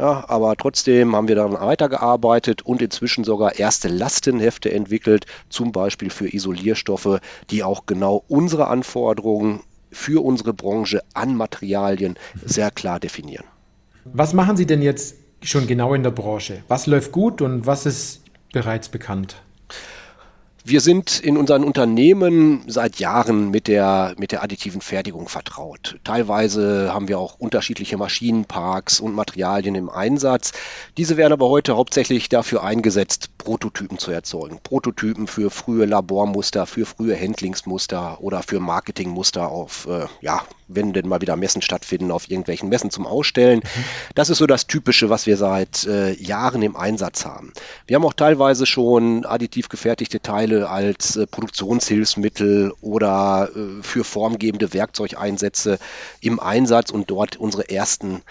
Ja, 0.02 0.26
aber 0.28 0.56
trotzdem 0.56 1.16
haben 1.16 1.28
wir 1.28 1.36
daran 1.36 1.54
weitergearbeitet 1.54 2.64
und 2.64 2.82
inzwischen 2.82 3.24
sogar 3.24 3.60
erste 3.60 3.88
Lastenhefte 3.88 4.72
entwickelt, 4.72 5.28
zum 5.50 5.72
Beispiel 5.72 6.10
für 6.10 6.28
Isolierstoffe, 6.34 7.20
die 7.52 7.64
auch 7.64 7.86
genau 7.86 8.24
unsere 8.28 8.68
Anforderungen 8.68 9.62
für 9.92 10.26
unsere 10.26 10.54
Branche 10.56 11.04
an 11.14 11.36
Materialien 11.36 12.18
sehr 12.44 12.72
klar 12.72 13.00
definieren. 13.00 13.46
Was 14.06 14.34
machen 14.34 14.58
Sie 14.58 14.66
denn 14.66 14.82
jetzt 14.82 15.18
schon 15.44 15.68
genau 15.68 15.94
in 15.94 16.02
der 16.02 16.10
Branche? 16.10 16.64
Was 16.68 16.88
läuft 16.88 17.12
gut 17.12 17.40
und 17.40 17.68
was 17.68 17.86
ist 17.86 18.22
bereits 18.54 18.90
bekannt? 18.90 19.44
Wir 20.64 20.80
sind 20.80 21.20
in 21.20 21.38
unseren 21.38 21.64
Unternehmen 21.64 22.64
seit 22.68 23.00
Jahren 23.00 23.50
mit 23.50 23.68
der, 23.68 24.14
mit 24.18 24.32
der 24.32 24.44
additiven 24.44 24.82
Fertigung 24.82 25.28
vertraut. 25.28 25.98
Teilweise 26.04 26.94
haben 26.94 27.08
wir 27.08 27.18
auch 27.18 27.40
unterschiedliche 27.40 27.98
Maschinenparks 27.98 29.00
und 29.00 29.16
Materialien 29.16 29.74
im 29.74 29.90
Einsatz. 29.90 30.52
Diese 30.98 31.18
werden 31.18 31.34
aber 31.34 31.50
heute 31.50 31.78
hauptsächlich 31.78 32.30
dafür 32.30 32.64
eingesetzt, 32.64 33.36
Prototypen 33.40 33.98
zu 33.98 34.12
erzeugen. 34.12 34.60
Prototypen 34.62 35.26
für 35.26 35.50
frühe 35.50 35.86
Labormuster, 35.86 36.68
für 36.68 36.86
frühe 36.86 37.20
Handlingsmuster 37.20 38.22
oder 38.22 38.44
für 38.44 38.60
Marketingmuster 38.60 39.50
auf, 39.50 39.88
äh, 39.88 40.06
ja, 40.22 40.42
wenn 40.68 40.94
denn 40.94 41.08
mal 41.08 41.22
wieder 41.22 41.36
Messen 41.36 41.62
stattfinden, 41.62 42.12
auf 42.12 42.30
irgendwelchen 42.30 42.70
Messen 42.70 42.92
zum 42.92 43.08
Ausstellen. 43.08 43.60
Mhm. 43.60 43.84
Das 44.16 44.30
ist 44.30 44.38
so 44.38 44.48
das 44.48 44.68
Typische, 44.68 45.10
was 45.10 45.26
wir 45.26 45.38
seit 45.38 45.86
äh, 45.86 46.14
Jahren 46.14 46.62
im 46.62 46.76
Einsatz 46.76 47.26
haben. 47.26 47.52
Wir 47.88 47.96
haben 47.96 48.06
auch 48.06 48.14
teilweise 48.14 48.66
schon 48.66 49.26
additiv 49.26 49.70
gefertigte 49.70 50.22
Teile 50.22 50.51
als 50.54 51.16
äh, 51.16 51.28
Produktionshilfsmittel 51.28 52.74
oder 52.82 53.50
äh, 53.56 53.84
für 53.84 54.04
formgebende 54.04 54.74
Werkzeugeinsätze 54.74 55.80
im 56.20 56.40
Einsatz 56.40 56.92
und 56.92 57.10
dort 57.10 57.38
unsere 57.38 57.70
ersten 57.70 58.22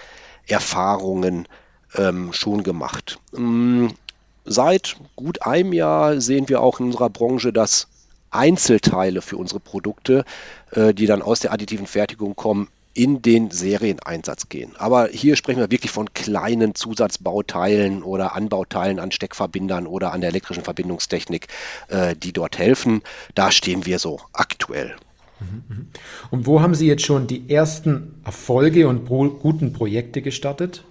Erfahrungen 0.47 1.49
ähm, 1.97 2.33
schon 2.33 2.63
gemacht. 2.63 3.19
Ähm, 3.37 3.95
seit 4.45 4.97
gut 5.17 5.43
einem 5.43 5.73
Jahr 5.73 6.21
sehen 6.21 6.49
wir 6.49 6.61
auch 6.61 6.81
in 6.81 6.87
unserer 6.87 7.11
Branche, 7.11 7.53
dass 7.53 7.89
Einzelteile 8.31 9.23
für 9.23 9.37
unsere 9.37 9.61
Produkte, 9.61 10.25
äh, 10.71 10.95
die 10.95 11.07
dann 11.07 11.23
aus 11.23 11.41
der 11.41 11.53
additiven 11.53 11.87
Fertigung 11.87 12.37
kommen, 12.37 12.69
in 12.95 13.23
den 13.23 13.51
Serieneinsatz 13.51 14.49
gehen. 14.49 14.73
Aber 14.77 15.09
hier 15.09 15.37
sprechen 15.37 15.61
wir 15.61 15.71
wirklich 15.71 15.93
von 15.93 16.13
kleinen 16.13 16.75
Zusatzbauteilen 16.75 18.03
oder 18.03 18.35
Anbauteilen 18.35 18.99
an 18.99 19.13
Steckverbindern 19.13 19.87
oder 19.87 20.13
an 20.13 20.21
der 20.21 20.31
elektrischen 20.31 20.65
Verbindungstechnik, 20.65 21.47
äh, 21.89 22.17
die 22.17 22.33
dort 22.33 22.59
helfen. 22.59 23.03
Da 23.35 23.53
stehen 23.53 23.87
wir 23.87 23.99
so 23.99 24.21
aktuell. 24.33 24.97
Mhm, 25.39 25.63
mhm. 25.69 25.87
Und 26.31 26.47
wo 26.47 26.61
haben 26.61 26.75
Sie 26.75 26.87
jetzt 26.87 27.05
schon 27.05 27.27
die 27.27 27.49
ersten 27.49 28.21
Erfolge 28.25 28.89
und 28.89 29.05
pro 29.05 29.29
guten 29.29 29.73
Projekte 29.73 30.21
gestartet? 30.21 30.85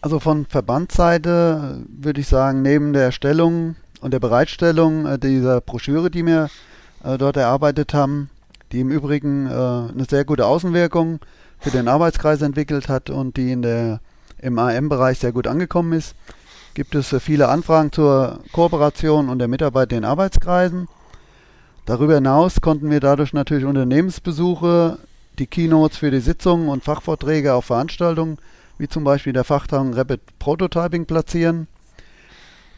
Also 0.00 0.18
von 0.18 0.46
Verbandsseite 0.46 1.84
würde 1.88 2.20
ich 2.20 2.26
sagen, 2.26 2.62
neben 2.62 2.92
der 2.92 3.04
Erstellung 3.04 3.76
und 4.00 4.12
der 4.12 4.18
Bereitstellung 4.18 5.06
äh, 5.06 5.18
dieser 5.18 5.60
Broschüre, 5.60 6.10
die 6.10 6.26
wir 6.26 6.50
äh, 7.04 7.18
dort 7.18 7.36
erarbeitet 7.36 7.94
haben, 7.94 8.30
die 8.72 8.80
im 8.80 8.90
Übrigen 8.90 9.46
äh, 9.46 9.50
eine 9.50 10.06
sehr 10.08 10.24
gute 10.24 10.46
Außenwirkung 10.46 11.20
für 11.58 11.70
den 11.70 11.88
Arbeitskreis 11.88 12.42
entwickelt 12.42 12.88
hat 12.88 13.10
und 13.10 13.36
die 13.36 13.52
in 13.52 13.62
der, 13.62 14.00
im 14.38 14.58
AM-Bereich 14.58 15.18
sehr 15.18 15.32
gut 15.32 15.46
angekommen 15.46 15.92
ist, 15.92 16.16
gibt 16.74 16.94
es 16.94 17.14
viele 17.20 17.48
Anfragen 17.48 17.92
zur 17.92 18.40
Kooperation 18.52 19.28
und 19.28 19.38
der 19.38 19.48
Mitarbeit 19.48 19.92
in 19.92 19.98
den 19.98 20.04
Arbeitskreisen. 20.04 20.88
Darüber 21.84 22.14
hinaus 22.14 22.60
konnten 22.60 22.90
wir 22.90 23.00
dadurch 23.00 23.32
natürlich 23.32 23.64
Unternehmensbesuche, 23.64 24.98
die 25.38 25.46
Keynotes 25.46 25.98
für 25.98 26.10
die 26.10 26.20
Sitzungen 26.20 26.68
und 26.68 26.84
Fachvorträge 26.84 27.54
auf 27.54 27.66
Veranstaltungen, 27.66 28.38
wie 28.78 28.88
zum 28.88 29.04
Beispiel 29.04 29.32
der 29.32 29.44
Fachtagung 29.44 29.92
Rapid 29.92 30.20
Prototyping, 30.38 31.04
platzieren. 31.04 31.68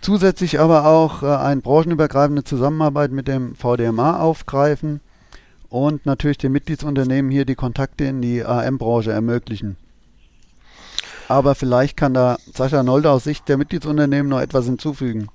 Zusätzlich 0.01 0.61
aber 0.61 0.87
auch 0.87 1.23
äh, 1.23 1.27
eine 1.27 1.61
branchenübergreifende 1.61 2.45
Zusammenarbeit 2.45 3.11
mit 3.13 3.29
dem 3.29 3.55
VDMA 3.55 4.21
aufgreifen 4.21 5.01
und 5.75 6.07
natürlich 6.07 6.39
den 6.39 6.53
Mitgliedsunternehmen 6.53 7.33
hier 7.33 7.45
die 7.45 7.57
Kontakte 7.57 8.05
in 8.05 8.23
die 8.23 8.45
AM-Branche 8.45 9.11
ermöglichen. 9.11 9.77
Aber 11.27 11.57
vielleicht 11.57 11.97
kann 11.97 12.15
da 12.15 12.37
Sascha 12.55 12.85
Nolde 12.85 13.11
aus 13.11 13.25
Sicht 13.25 13.49
der 13.49 13.57
Mitgliedsunternehmen 13.57 14.29
noch 14.29 14.41
etwas 14.41 14.67
hinzufügen. 14.67 15.27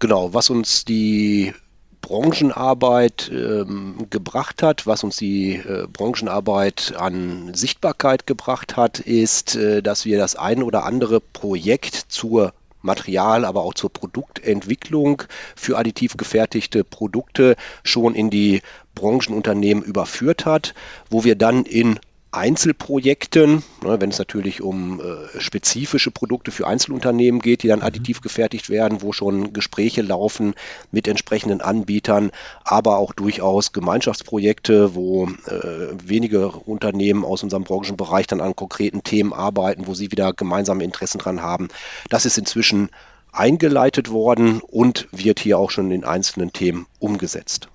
Genau, 0.00 0.34
was 0.34 0.50
uns 0.50 0.84
die 0.84 1.54
Branchenarbeit 2.00 3.30
ähm, 3.32 4.06
gebracht 4.10 4.64
hat, 4.64 4.88
was 4.88 5.04
uns 5.04 5.16
die 5.18 5.54
äh, 5.54 5.86
Branchenarbeit 5.86 6.94
an 6.98 7.54
Sichtbarkeit 7.54 8.26
gebracht 8.26 8.76
hat, 8.76 8.98
ist, 8.98 9.54
äh, 9.54 9.80
dass 9.80 10.06
wir 10.06 10.18
das 10.18 10.34
ein 10.34 10.60
oder 10.60 10.84
andere 10.84 11.20
Projekt 11.20 11.94
zur 11.94 12.52
Material, 12.82 13.44
aber 13.44 13.62
auch 13.62 13.74
zur 13.74 13.92
Produktentwicklung 13.92 15.22
für 15.54 15.78
additiv 15.78 16.16
gefertigte 16.16 16.84
Produkte 16.84 17.56
schon 17.84 18.14
in 18.14 18.30
die 18.30 18.62
Branchenunternehmen 19.00 19.82
überführt 19.82 20.44
hat, 20.44 20.74
wo 21.08 21.24
wir 21.24 21.34
dann 21.34 21.64
in 21.64 21.98
Einzelprojekten, 22.32 23.64
ne, 23.82 24.00
wenn 24.00 24.10
es 24.10 24.18
natürlich 24.18 24.62
um 24.62 25.00
äh, 25.00 25.40
spezifische 25.40 26.12
Produkte 26.12 26.52
für 26.52 26.66
Einzelunternehmen 26.68 27.40
geht, 27.40 27.64
die 27.64 27.68
dann 27.68 27.80
mhm. 27.80 27.86
additiv 27.86 28.20
gefertigt 28.20 28.70
werden, 28.70 29.02
wo 29.02 29.12
schon 29.12 29.52
Gespräche 29.52 30.02
laufen 30.02 30.54
mit 30.92 31.08
entsprechenden 31.08 31.60
Anbietern, 31.60 32.30
aber 32.62 32.98
auch 32.98 33.14
durchaus 33.14 33.72
Gemeinschaftsprojekte, 33.72 34.94
wo 34.94 35.26
äh, 35.46 35.88
wenige 36.04 36.50
Unternehmen 36.50 37.24
aus 37.24 37.42
unserem 37.42 37.64
Branchenbereich 37.64 38.28
dann 38.28 38.40
an 38.40 38.54
konkreten 38.54 39.02
Themen 39.02 39.32
arbeiten, 39.32 39.88
wo 39.88 39.94
sie 39.94 40.12
wieder 40.12 40.32
gemeinsame 40.32 40.84
Interessen 40.84 41.18
dran 41.18 41.42
haben. 41.42 41.66
Das 42.10 42.26
ist 42.26 42.38
inzwischen 42.38 42.90
eingeleitet 43.32 44.10
worden 44.10 44.60
und 44.60 45.08
wird 45.10 45.40
hier 45.40 45.58
auch 45.58 45.70
schon 45.70 45.90
in 45.90 46.04
einzelnen 46.04 46.52
Themen 46.52 46.86
umgesetzt. 47.00 47.68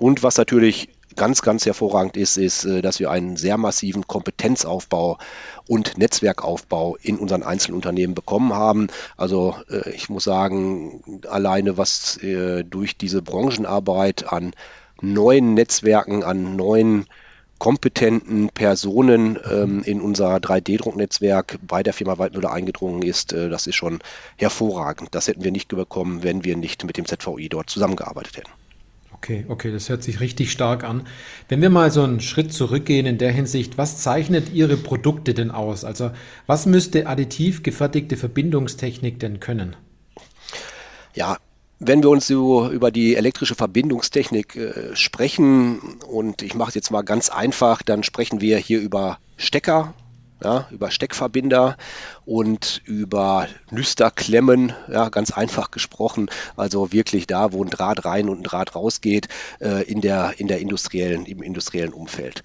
Und 0.00 0.22
was 0.22 0.38
natürlich 0.38 0.88
ganz, 1.14 1.42
ganz 1.42 1.66
hervorragend 1.66 2.16
ist, 2.16 2.38
ist, 2.38 2.64
äh, 2.64 2.80
dass 2.80 3.00
wir 3.00 3.10
einen 3.10 3.36
sehr 3.36 3.58
massiven 3.58 4.06
Kompetenzaufbau 4.06 5.18
und 5.68 5.98
Netzwerkaufbau 5.98 6.96
in 7.02 7.18
unseren 7.18 7.42
Einzelunternehmen 7.42 8.14
bekommen 8.14 8.54
haben. 8.54 8.86
Also 9.18 9.56
äh, 9.70 9.90
ich 9.90 10.08
muss 10.08 10.24
sagen, 10.24 11.20
alleine 11.28 11.76
was 11.76 12.16
äh, 12.22 12.64
durch 12.64 12.96
diese 12.96 13.20
Branchenarbeit 13.20 14.32
an 14.32 14.54
neuen 15.02 15.52
Netzwerken, 15.52 16.24
an 16.24 16.56
neuen 16.56 17.04
kompetenten 17.58 18.48
Personen 18.48 19.38
ähm, 19.50 19.82
in 19.84 20.00
unser 20.00 20.36
3D-Drucknetzwerk 20.36 21.58
bei 21.60 21.82
der 21.82 21.92
Firma 21.92 22.16
Waldmüller 22.16 22.52
eingedrungen 22.52 23.02
ist, 23.02 23.34
äh, 23.34 23.50
das 23.50 23.66
ist 23.66 23.76
schon 23.76 23.98
hervorragend. 24.38 25.14
Das 25.14 25.28
hätten 25.28 25.44
wir 25.44 25.52
nicht 25.52 25.68
bekommen, 25.68 26.22
wenn 26.22 26.42
wir 26.42 26.56
nicht 26.56 26.84
mit 26.84 26.96
dem 26.96 27.04
ZVI 27.04 27.50
dort 27.50 27.68
zusammengearbeitet 27.68 28.38
hätten. 28.38 28.59
Okay, 29.22 29.44
okay, 29.48 29.70
das 29.70 29.90
hört 29.90 30.02
sich 30.02 30.20
richtig 30.20 30.50
stark 30.50 30.82
an. 30.82 31.06
Wenn 31.50 31.60
wir 31.60 31.68
mal 31.68 31.90
so 31.90 32.02
einen 32.02 32.20
Schritt 32.20 32.54
zurückgehen 32.54 33.04
in 33.04 33.18
der 33.18 33.30
Hinsicht, 33.30 33.76
was 33.76 33.98
zeichnet 33.98 34.50
Ihre 34.54 34.78
Produkte 34.78 35.34
denn 35.34 35.50
aus? 35.50 35.84
Also 35.84 36.10
was 36.46 36.64
müsste 36.64 37.06
additiv 37.06 37.62
gefertigte 37.62 38.16
Verbindungstechnik 38.16 39.20
denn 39.20 39.38
können? 39.38 39.76
Ja, 41.14 41.36
wenn 41.80 42.02
wir 42.02 42.08
uns 42.08 42.28
so 42.28 42.70
über 42.70 42.90
die 42.90 43.14
elektrische 43.14 43.54
Verbindungstechnik 43.54 44.56
äh, 44.56 44.96
sprechen, 44.96 45.80
und 46.08 46.40
ich 46.40 46.54
mache 46.54 46.70
es 46.70 46.74
jetzt 46.74 46.90
mal 46.90 47.02
ganz 47.02 47.28
einfach, 47.28 47.82
dann 47.82 48.02
sprechen 48.02 48.40
wir 48.40 48.56
hier 48.56 48.80
über 48.80 49.18
Stecker, 49.36 49.92
ja, 50.42 50.66
über 50.70 50.90
Steckverbinder 50.90 51.76
und 52.24 52.82
über 52.84 53.46
Nüsterklemmen, 53.70 54.72
ja, 54.90 55.08
ganz 55.08 55.30
einfach 55.30 55.70
gesprochen, 55.70 56.30
also 56.56 56.92
wirklich 56.92 57.26
da, 57.26 57.52
wo 57.52 57.62
ein 57.62 57.70
Draht 57.70 58.04
rein 58.04 58.28
und 58.28 58.40
ein 58.40 58.42
Draht 58.44 58.74
rausgeht, 58.74 59.28
äh, 59.60 59.82
in 59.84 60.00
der, 60.00 60.34
in 60.38 60.48
der 60.48 60.60
industriellen, 60.60 61.26
im 61.26 61.42
industriellen 61.42 61.92
Umfeld. 61.92 62.42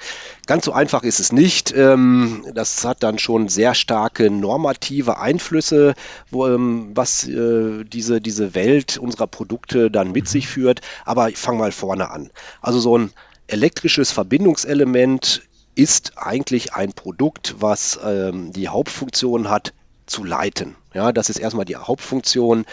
Ganz 0.47 0.65
so 0.65 0.73
einfach 0.73 1.03
ist 1.03 1.19
es 1.19 1.31
nicht. 1.31 1.73
Ähm, 1.75 2.45
das 2.53 2.83
hat 2.83 3.03
dann 3.03 3.19
schon 3.19 3.47
sehr 3.47 3.73
starke 3.73 4.29
normative 4.29 5.19
Einflüsse, 5.19 5.93
wo, 6.31 6.47
ähm, 6.47 6.91
was 6.93 7.27
äh, 7.27 7.83
diese, 7.83 8.21
diese 8.21 8.55
Welt 8.55 8.97
unserer 8.97 9.27
Produkte 9.27 9.89
dann 9.89 10.11
mit 10.11 10.27
sich 10.27 10.47
führt. 10.47 10.81
Aber 11.05 11.29
ich 11.29 11.37
fange 11.37 11.59
mal 11.59 11.71
vorne 11.71 12.09
an. 12.09 12.29
Also 12.61 12.79
so 12.79 12.97
ein 12.97 13.11
elektrisches 13.47 14.11
Verbindungselement 14.11 15.43
ist 15.75 16.13
eigentlich 16.17 16.73
ein 16.73 16.93
Produkt, 16.93 17.55
was 17.59 17.99
ähm, 18.03 18.51
die 18.53 18.69
Hauptfunktion 18.69 19.49
hat, 19.49 19.73
zu 20.05 20.23
leiten. 20.23 20.75
Ja, 20.93 21.11
das 21.11 21.29
ist 21.29 21.39
erstmal 21.39 21.65
die 21.65 21.75
Hauptfunktion 21.75 22.65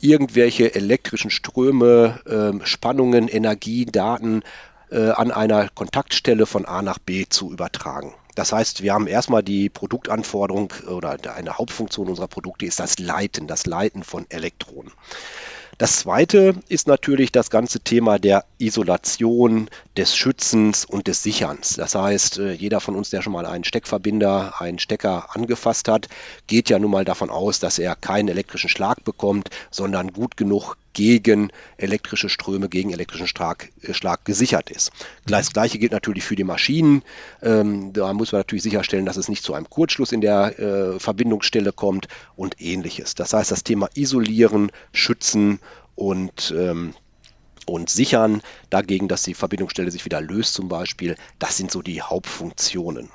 irgendwelche 0.00 0.74
elektrischen 0.74 1.30
Ströme, 1.30 2.20
äh, 2.24 2.64
Spannungen, 2.64 3.28
Energie, 3.28 3.84
Daten 3.84 4.42
äh, 4.90 5.10
an 5.10 5.30
einer 5.30 5.68
Kontaktstelle 5.68 6.46
von 6.46 6.64
A 6.64 6.82
nach 6.82 6.98
B 6.98 7.26
zu 7.28 7.52
übertragen. 7.52 8.14
Das 8.34 8.52
heißt, 8.52 8.82
wir 8.82 8.94
haben 8.94 9.08
erstmal 9.08 9.42
die 9.42 9.68
Produktanforderung 9.68 10.72
oder 10.88 11.18
eine 11.34 11.58
Hauptfunktion 11.58 12.08
unserer 12.08 12.28
Produkte 12.28 12.66
ist 12.66 12.78
das 12.78 13.00
Leiten, 13.00 13.48
das 13.48 13.66
Leiten 13.66 14.04
von 14.04 14.26
Elektronen. 14.28 14.92
Das 15.78 16.00
zweite 16.00 16.56
ist 16.68 16.88
natürlich 16.88 17.30
das 17.30 17.50
ganze 17.50 17.78
Thema 17.78 18.18
der 18.18 18.44
Isolation, 18.58 19.70
des 19.96 20.16
Schützens 20.16 20.84
und 20.84 21.06
des 21.06 21.22
Sicherns. 21.22 21.74
Das 21.74 21.94
heißt, 21.94 22.38
äh, 22.38 22.52
jeder 22.52 22.80
von 22.80 22.96
uns, 22.96 23.10
der 23.10 23.22
schon 23.22 23.32
mal 23.32 23.46
einen 23.46 23.62
Steckverbinder, 23.62 24.60
einen 24.60 24.80
Stecker 24.80 25.36
angefasst 25.36 25.86
hat, 25.86 26.08
geht 26.48 26.68
ja 26.68 26.80
nun 26.80 26.90
mal 26.90 27.04
davon 27.04 27.30
aus, 27.30 27.60
dass 27.60 27.78
er 27.78 27.94
keinen 27.94 28.26
elektrischen 28.26 28.68
Schlag 28.68 29.04
bekommt, 29.04 29.50
sondern 29.70 30.12
gut 30.12 30.36
genug 30.36 30.74
gegen 30.98 31.52
elektrische 31.76 32.28
Ströme, 32.28 32.68
gegen 32.68 32.90
elektrischen 32.90 33.28
Schlag, 33.28 33.70
äh, 33.82 33.94
Schlag 33.94 34.24
gesichert 34.24 34.68
ist. 34.68 34.90
Das 35.26 35.52
gleiche 35.52 35.78
gilt 35.78 35.92
natürlich 35.92 36.24
für 36.24 36.34
die 36.34 36.42
Maschinen. 36.42 37.04
Ähm, 37.40 37.92
da 37.92 38.12
muss 38.12 38.32
man 38.32 38.40
natürlich 38.40 38.64
sicherstellen, 38.64 39.06
dass 39.06 39.16
es 39.16 39.28
nicht 39.28 39.44
zu 39.44 39.54
einem 39.54 39.70
Kurzschluss 39.70 40.10
in 40.10 40.20
der 40.20 40.58
äh, 40.58 40.98
Verbindungsstelle 40.98 41.70
kommt 41.72 42.08
und 42.34 42.60
ähnliches. 42.60 43.14
Das 43.14 43.32
heißt, 43.32 43.52
das 43.52 43.62
Thema 43.62 43.88
Isolieren, 43.94 44.72
Schützen 44.92 45.60
und 45.94 46.52
ähm, 46.56 46.94
und 47.64 47.90
sichern 47.90 48.40
dagegen, 48.70 49.06
dass 49.06 49.22
die 49.22 49.34
Verbindungsstelle 49.34 49.92
sich 49.92 50.04
wieder 50.04 50.20
löst 50.20 50.54
zum 50.54 50.68
Beispiel. 50.68 51.14
Das 51.38 51.58
sind 51.58 51.70
so 51.70 51.80
die 51.80 52.02
Hauptfunktionen. 52.02 53.10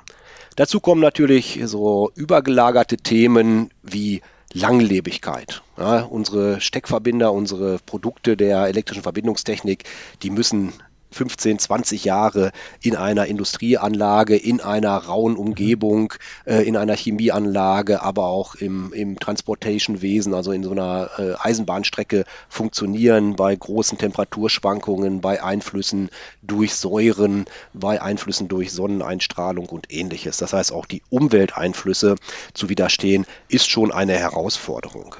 Dazu 0.56 0.80
kommen 0.80 1.02
natürlich 1.02 1.60
so 1.64 2.12
übergelagerte 2.14 2.96
Themen 2.96 3.70
wie 3.82 4.22
Langlebigkeit. 4.54 5.62
Ja, 5.76 6.04
unsere 6.04 6.60
Steckverbinder, 6.60 7.32
unsere 7.32 7.78
Produkte 7.84 8.36
der 8.36 8.66
elektrischen 8.68 9.02
Verbindungstechnik, 9.02 9.84
die 10.22 10.30
müssen 10.30 10.72
15, 11.14 11.58
20 11.58 12.04
Jahre 12.04 12.50
in 12.82 12.96
einer 12.96 13.26
Industrieanlage, 13.26 14.36
in 14.36 14.60
einer 14.60 14.96
rauen 14.96 15.36
Umgebung, 15.36 16.12
äh, 16.44 16.62
in 16.66 16.76
einer 16.76 16.96
Chemieanlage, 16.96 18.02
aber 18.02 18.26
auch 18.26 18.56
im, 18.56 18.92
im 18.92 19.18
Transportation-Wesen, 19.18 20.34
also 20.34 20.52
in 20.52 20.64
so 20.64 20.72
einer 20.72 21.10
äh, 21.18 21.34
Eisenbahnstrecke 21.38 22.24
funktionieren 22.48 23.36
bei 23.36 23.54
großen 23.54 23.96
Temperaturschwankungen, 23.98 25.20
bei 25.20 25.42
Einflüssen 25.42 26.10
durch 26.42 26.74
Säuren, 26.74 27.44
bei 27.72 28.02
Einflüssen 28.02 28.48
durch 28.48 28.72
Sonneneinstrahlung 28.72 29.66
und 29.66 29.92
ähnliches. 29.92 30.38
Das 30.38 30.52
heißt, 30.52 30.72
auch 30.72 30.86
die 30.86 31.02
Umwelteinflüsse 31.10 32.16
zu 32.52 32.68
widerstehen, 32.68 33.24
ist 33.48 33.70
schon 33.70 33.92
eine 33.92 34.14
Herausforderung. 34.14 35.14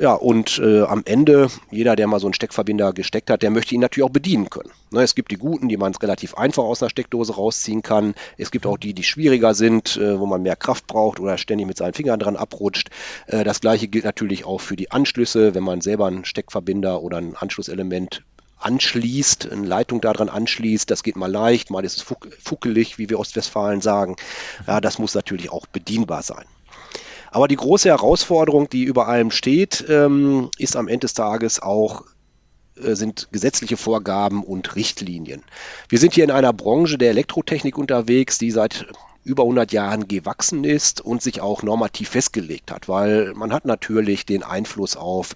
Ja, 0.00 0.14
und 0.14 0.58
äh, 0.64 0.80
am 0.80 1.02
Ende, 1.04 1.48
jeder, 1.70 1.94
der 1.94 2.06
mal 2.06 2.20
so 2.20 2.26
einen 2.26 2.32
Steckverbinder 2.32 2.94
gesteckt 2.94 3.28
hat, 3.28 3.42
der 3.42 3.50
möchte 3.50 3.74
ihn 3.74 3.82
natürlich 3.82 4.08
auch 4.08 4.12
bedienen 4.12 4.48
können. 4.48 4.70
Ne, 4.92 5.02
es 5.02 5.14
gibt 5.14 5.30
die 5.30 5.36
guten, 5.36 5.68
die 5.68 5.76
man 5.76 5.94
relativ 5.94 6.36
einfach 6.36 6.62
aus 6.62 6.78
der 6.78 6.88
Steckdose 6.88 7.34
rausziehen 7.34 7.82
kann. 7.82 8.14
Es 8.38 8.50
gibt 8.50 8.64
auch 8.64 8.78
die, 8.78 8.94
die 8.94 9.02
schwieriger 9.02 9.52
sind, 9.52 9.98
äh, 9.98 10.18
wo 10.18 10.24
man 10.24 10.40
mehr 10.40 10.56
Kraft 10.56 10.86
braucht 10.86 11.20
oder 11.20 11.36
ständig 11.36 11.66
mit 11.66 11.76
seinen 11.76 11.92
Fingern 11.92 12.18
dran 12.18 12.36
abrutscht. 12.36 12.88
Äh, 13.26 13.44
das 13.44 13.60
gleiche 13.60 13.88
gilt 13.88 14.06
natürlich 14.06 14.46
auch 14.46 14.62
für 14.62 14.74
die 14.74 14.90
Anschlüsse, 14.90 15.54
wenn 15.54 15.64
man 15.64 15.82
selber 15.82 16.06
einen 16.06 16.24
Steckverbinder 16.24 17.02
oder 17.02 17.18
ein 17.18 17.36
Anschlusselement 17.36 18.22
anschließt, 18.58 19.52
eine 19.52 19.66
Leitung 19.66 20.00
daran 20.00 20.30
anschließt. 20.30 20.90
Das 20.90 21.02
geht 21.02 21.16
mal 21.16 21.30
leicht, 21.30 21.70
mal 21.70 21.84
ist 21.84 21.98
es 21.98 22.06
fuckelig, 22.42 22.96
wie 22.96 23.10
wir 23.10 23.18
Ostwestfalen 23.18 23.82
sagen. 23.82 24.16
Ja, 24.66 24.80
das 24.80 24.98
muss 24.98 25.14
natürlich 25.14 25.52
auch 25.52 25.66
bedienbar 25.66 26.22
sein. 26.22 26.46
Aber 27.30 27.48
die 27.48 27.56
große 27.56 27.88
Herausforderung, 27.88 28.68
die 28.68 28.84
über 28.84 29.08
allem 29.08 29.30
steht, 29.30 29.84
ähm, 29.88 30.50
ist 30.58 30.76
am 30.76 30.88
Ende 30.88 31.00
des 31.00 31.14
Tages 31.14 31.60
auch 31.60 32.04
äh, 32.76 32.94
sind 32.94 33.28
gesetzliche 33.32 33.76
Vorgaben 33.76 34.42
und 34.42 34.76
Richtlinien. 34.76 35.42
Wir 35.88 35.98
sind 35.98 36.14
hier 36.14 36.24
in 36.24 36.30
einer 36.30 36.52
Branche 36.52 36.98
der 36.98 37.10
Elektrotechnik 37.10 37.78
unterwegs, 37.78 38.38
die 38.38 38.50
seit 38.50 38.86
über 39.24 39.42
100 39.42 39.72
Jahren 39.72 40.08
gewachsen 40.08 40.64
ist 40.64 41.00
und 41.00 41.22
sich 41.22 41.40
auch 41.40 41.62
normativ 41.62 42.10
festgelegt 42.10 42.70
hat, 42.70 42.88
weil 42.88 43.34
man 43.34 43.52
hat 43.52 43.64
natürlich 43.64 44.24
den 44.24 44.42
Einfluss 44.42 44.96
auf 44.96 45.34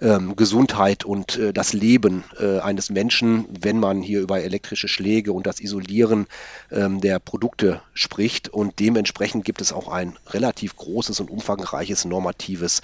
ähm, 0.00 0.36
Gesundheit 0.36 1.04
und 1.04 1.36
äh, 1.36 1.52
das 1.52 1.72
Leben 1.72 2.24
äh, 2.40 2.60
eines 2.60 2.90
Menschen, 2.90 3.46
wenn 3.60 3.78
man 3.78 4.00
hier 4.00 4.20
über 4.20 4.42
elektrische 4.42 4.88
Schläge 4.88 5.32
und 5.32 5.46
das 5.46 5.60
Isolieren 5.60 6.26
ähm, 6.70 7.00
der 7.00 7.18
Produkte 7.18 7.82
spricht. 7.92 8.48
Und 8.48 8.78
dementsprechend 8.78 9.44
gibt 9.44 9.60
es 9.60 9.72
auch 9.72 9.88
ein 9.88 10.16
relativ 10.28 10.76
großes 10.76 11.20
und 11.20 11.30
umfangreiches 11.30 12.04
normatives 12.06 12.80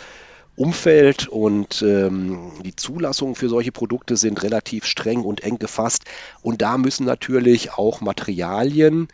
Umfeld 0.57 1.29
und 1.29 1.83
ähm, 1.83 2.51
die 2.65 2.75
Zulassungen 2.75 3.35
für 3.35 3.51
solche 3.51 3.73
Produkte 3.73 4.17
sind 4.17 4.43
relativ 4.43 4.87
streng 4.87 5.23
und 5.23 5.43
eng 5.43 5.59
gefasst. 5.59 6.05
Und 6.41 6.63
da 6.63 6.79
müssen 6.79 7.05
natürlich 7.05 7.75
auch 7.75 8.01
Materialien 8.01 9.09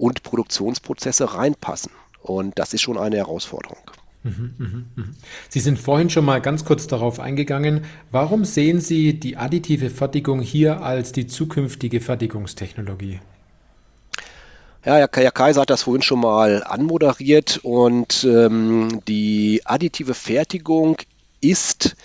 und 0.00 0.22
Produktionsprozesse 0.22 1.34
reinpassen. 1.34 1.92
Und 2.22 2.58
das 2.58 2.72
ist 2.74 2.80
schon 2.80 2.98
eine 2.98 3.16
Herausforderung. 3.16 3.78
Mhm, 4.22 4.54
mhm, 4.58 4.84
mhm. 4.96 5.14
Sie 5.48 5.60
sind 5.60 5.78
vorhin 5.78 6.10
schon 6.10 6.24
mal 6.24 6.40
ganz 6.40 6.64
kurz 6.64 6.86
darauf 6.86 7.20
eingegangen. 7.20 7.84
Warum 8.10 8.44
sehen 8.44 8.80
Sie 8.80 9.18
die 9.18 9.36
additive 9.36 9.90
Fertigung 9.90 10.40
hier 10.40 10.82
als 10.82 11.12
die 11.12 11.26
zukünftige 11.26 12.00
Fertigungstechnologie? 12.00 13.20
Ja, 14.84 14.96
Herr 14.96 15.08
Kaiser 15.08 15.62
hat 15.62 15.70
das 15.70 15.82
vorhin 15.82 16.02
schon 16.02 16.20
mal 16.20 16.62
anmoderiert 16.64 17.60
und 17.62 18.24
ähm, 18.24 19.02
die 19.06 19.60
additive 19.66 20.14
Fertigung 20.14 20.96
ist 21.42 21.96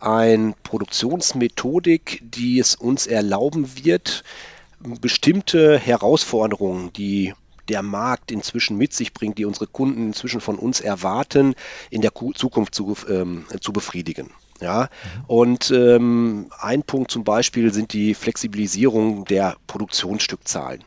eine 0.00 0.54
Produktionsmethodik, 0.62 2.22
die 2.24 2.58
es 2.58 2.74
uns 2.74 3.06
erlauben 3.06 3.84
wird, 3.84 4.24
bestimmte 5.00 5.78
Herausforderungen, 5.78 6.92
die 6.94 7.34
der 7.72 7.82
Markt 7.82 8.30
inzwischen 8.30 8.76
mit 8.76 8.92
sich 8.92 9.14
bringt, 9.14 9.38
die 9.38 9.46
unsere 9.46 9.66
Kunden 9.66 10.08
inzwischen 10.08 10.42
von 10.42 10.58
uns 10.58 10.80
erwarten, 10.80 11.54
in 11.90 12.02
der 12.02 12.12
Zukunft 12.34 12.74
zu, 12.74 12.94
ähm, 13.08 13.46
zu 13.60 13.72
befriedigen. 13.72 14.30
Ja, 14.60 14.82
mhm. 14.82 15.24
und 15.26 15.70
ähm, 15.72 16.50
ein 16.60 16.84
Punkt 16.84 17.10
zum 17.10 17.24
Beispiel 17.24 17.72
sind 17.72 17.94
die 17.94 18.14
Flexibilisierung 18.14 19.24
der 19.24 19.56
Produktionsstückzahlen. 19.66 20.84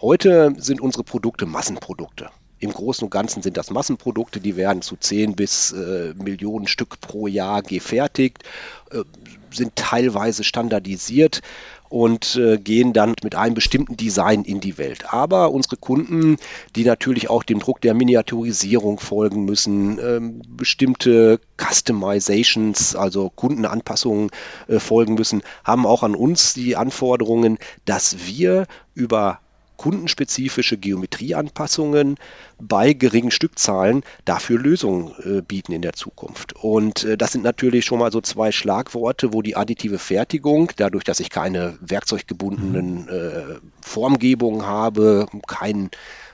Heute 0.00 0.54
sind 0.58 0.80
unsere 0.80 1.02
Produkte 1.02 1.44
Massenprodukte. 1.44 2.30
Im 2.58 2.72
Großen 2.72 3.04
und 3.04 3.10
Ganzen 3.10 3.42
sind 3.42 3.56
das 3.56 3.70
Massenprodukte, 3.70 4.40
die 4.40 4.56
werden 4.56 4.82
zu 4.82 4.96
10 4.96 5.36
bis 5.36 5.72
äh, 5.72 6.14
Millionen 6.14 6.66
Stück 6.66 7.00
pro 7.00 7.26
Jahr 7.26 7.62
gefertigt, 7.62 8.44
äh, 8.90 9.02
sind 9.50 9.76
teilweise 9.76 10.42
standardisiert 10.42 11.42
und 11.88 12.36
äh, 12.36 12.58
gehen 12.58 12.92
dann 12.92 13.14
mit 13.22 13.34
einem 13.34 13.54
bestimmten 13.54 13.96
Design 13.96 14.42
in 14.42 14.60
die 14.60 14.78
Welt. 14.78 15.12
Aber 15.12 15.52
unsere 15.52 15.76
Kunden, 15.76 16.36
die 16.74 16.84
natürlich 16.84 17.30
auch 17.30 17.42
dem 17.42 17.60
Druck 17.60 17.80
der 17.80 17.94
Miniaturisierung 17.94 18.98
folgen 18.98 19.44
müssen, 19.44 19.98
ähm, 19.98 20.42
bestimmte 20.48 21.40
Customizations, 21.58 22.96
also 22.96 23.30
Kundenanpassungen 23.30 24.30
äh, 24.68 24.78
folgen 24.78 25.14
müssen, 25.14 25.42
haben 25.64 25.86
auch 25.86 26.02
an 26.02 26.14
uns 26.14 26.54
die 26.54 26.76
Anforderungen, 26.76 27.58
dass 27.84 28.26
wir 28.26 28.66
über 28.94 29.40
kundenspezifische 29.76 30.76
Geometrieanpassungen 30.76 32.16
bei 32.58 32.92
geringen 32.92 33.30
Stückzahlen 33.30 34.02
dafür 34.24 34.58
Lösungen 34.58 35.12
äh, 35.22 35.42
bieten 35.42 35.72
in 35.72 35.82
der 35.82 35.92
Zukunft. 35.92 36.54
Und 36.54 37.04
äh, 37.04 37.16
das 37.16 37.32
sind 37.32 37.44
natürlich 37.44 37.84
schon 37.84 37.98
mal 37.98 38.12
so 38.12 38.20
zwei 38.20 38.52
Schlagworte, 38.52 39.32
wo 39.32 39.42
die 39.42 39.56
additive 39.56 39.98
Fertigung, 39.98 40.72
dadurch, 40.76 41.04
dass 41.04 41.20
ich 41.20 41.30
keine 41.30 41.76
werkzeuggebundenen 41.80 43.02
mhm. 43.02 43.08
äh, 43.08 43.58
Formgebungen 43.80 44.66
habe, 44.66 45.26
keinen 45.46 45.90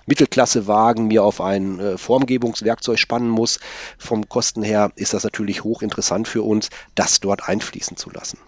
Mittelklassewagen 0.06 1.06
mir 1.06 1.24
auf 1.24 1.40
ein 1.40 1.78
äh, 1.78 1.98
Formgebungswerkzeug 1.98 2.98
spannen 2.98 3.28
muss, 3.28 3.60
vom 3.98 4.28
Kosten 4.28 4.62
her 4.62 4.92
ist 4.96 5.14
das 5.14 5.24
natürlich 5.24 5.64
hochinteressant 5.64 6.28
für 6.28 6.42
uns, 6.42 6.70
das 6.94 7.20
dort 7.20 7.48
einfließen 7.48 7.96
zu 7.96 8.10
lassen. 8.10 8.38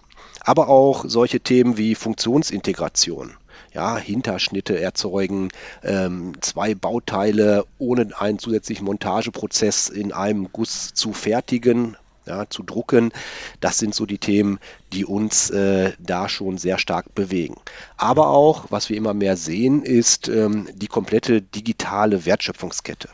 Aber 0.41 0.69
auch 0.69 1.05
solche 1.07 1.39
Themen 1.39 1.77
wie 1.77 1.95
Funktionsintegration 1.95 3.35
ja, 3.75 3.97
Hinterschnitte 3.97 4.79
erzeugen, 4.79 5.49
ähm, 5.83 6.33
zwei 6.41 6.73
Bauteile 6.73 7.65
ohne 7.77 8.09
einen 8.17 8.39
zusätzlichen 8.39 8.85
Montageprozess 8.85 9.89
in 9.89 10.13
einem 10.13 10.47
Guss 10.51 10.93
zu 10.93 11.11
fertigen, 11.11 11.97
ja, 12.25 12.49
zu 12.49 12.63
drucken. 12.63 13.11
Das 13.59 13.77
sind 13.77 13.93
so 13.93 14.05
die 14.05 14.17
Themen, 14.17 14.59
die 14.93 15.05
uns 15.05 15.49
äh, 15.49 15.91
da 15.99 16.29
schon 16.29 16.57
sehr 16.57 16.79
stark 16.79 17.13
bewegen. 17.13 17.57
Aber 17.97 18.29
auch, 18.29 18.65
was 18.69 18.89
wir 18.89 18.97
immer 18.97 19.13
mehr 19.13 19.35
sehen, 19.35 19.83
ist 19.83 20.29
ähm, 20.29 20.67
die 20.73 20.87
komplette 20.87 21.41
digitale 21.41 22.25
Wertschöpfungskette. 22.25 23.09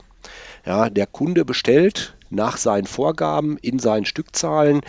Ja, 0.66 0.92
der 0.92 1.08
Kunde 1.08 1.44
bestellt 1.44 2.16
nach 2.30 2.58
seinen 2.58 2.86
Vorgaben 2.86 3.58
in 3.58 3.80
seinen 3.80 4.06
Stückzahlen 4.06 4.82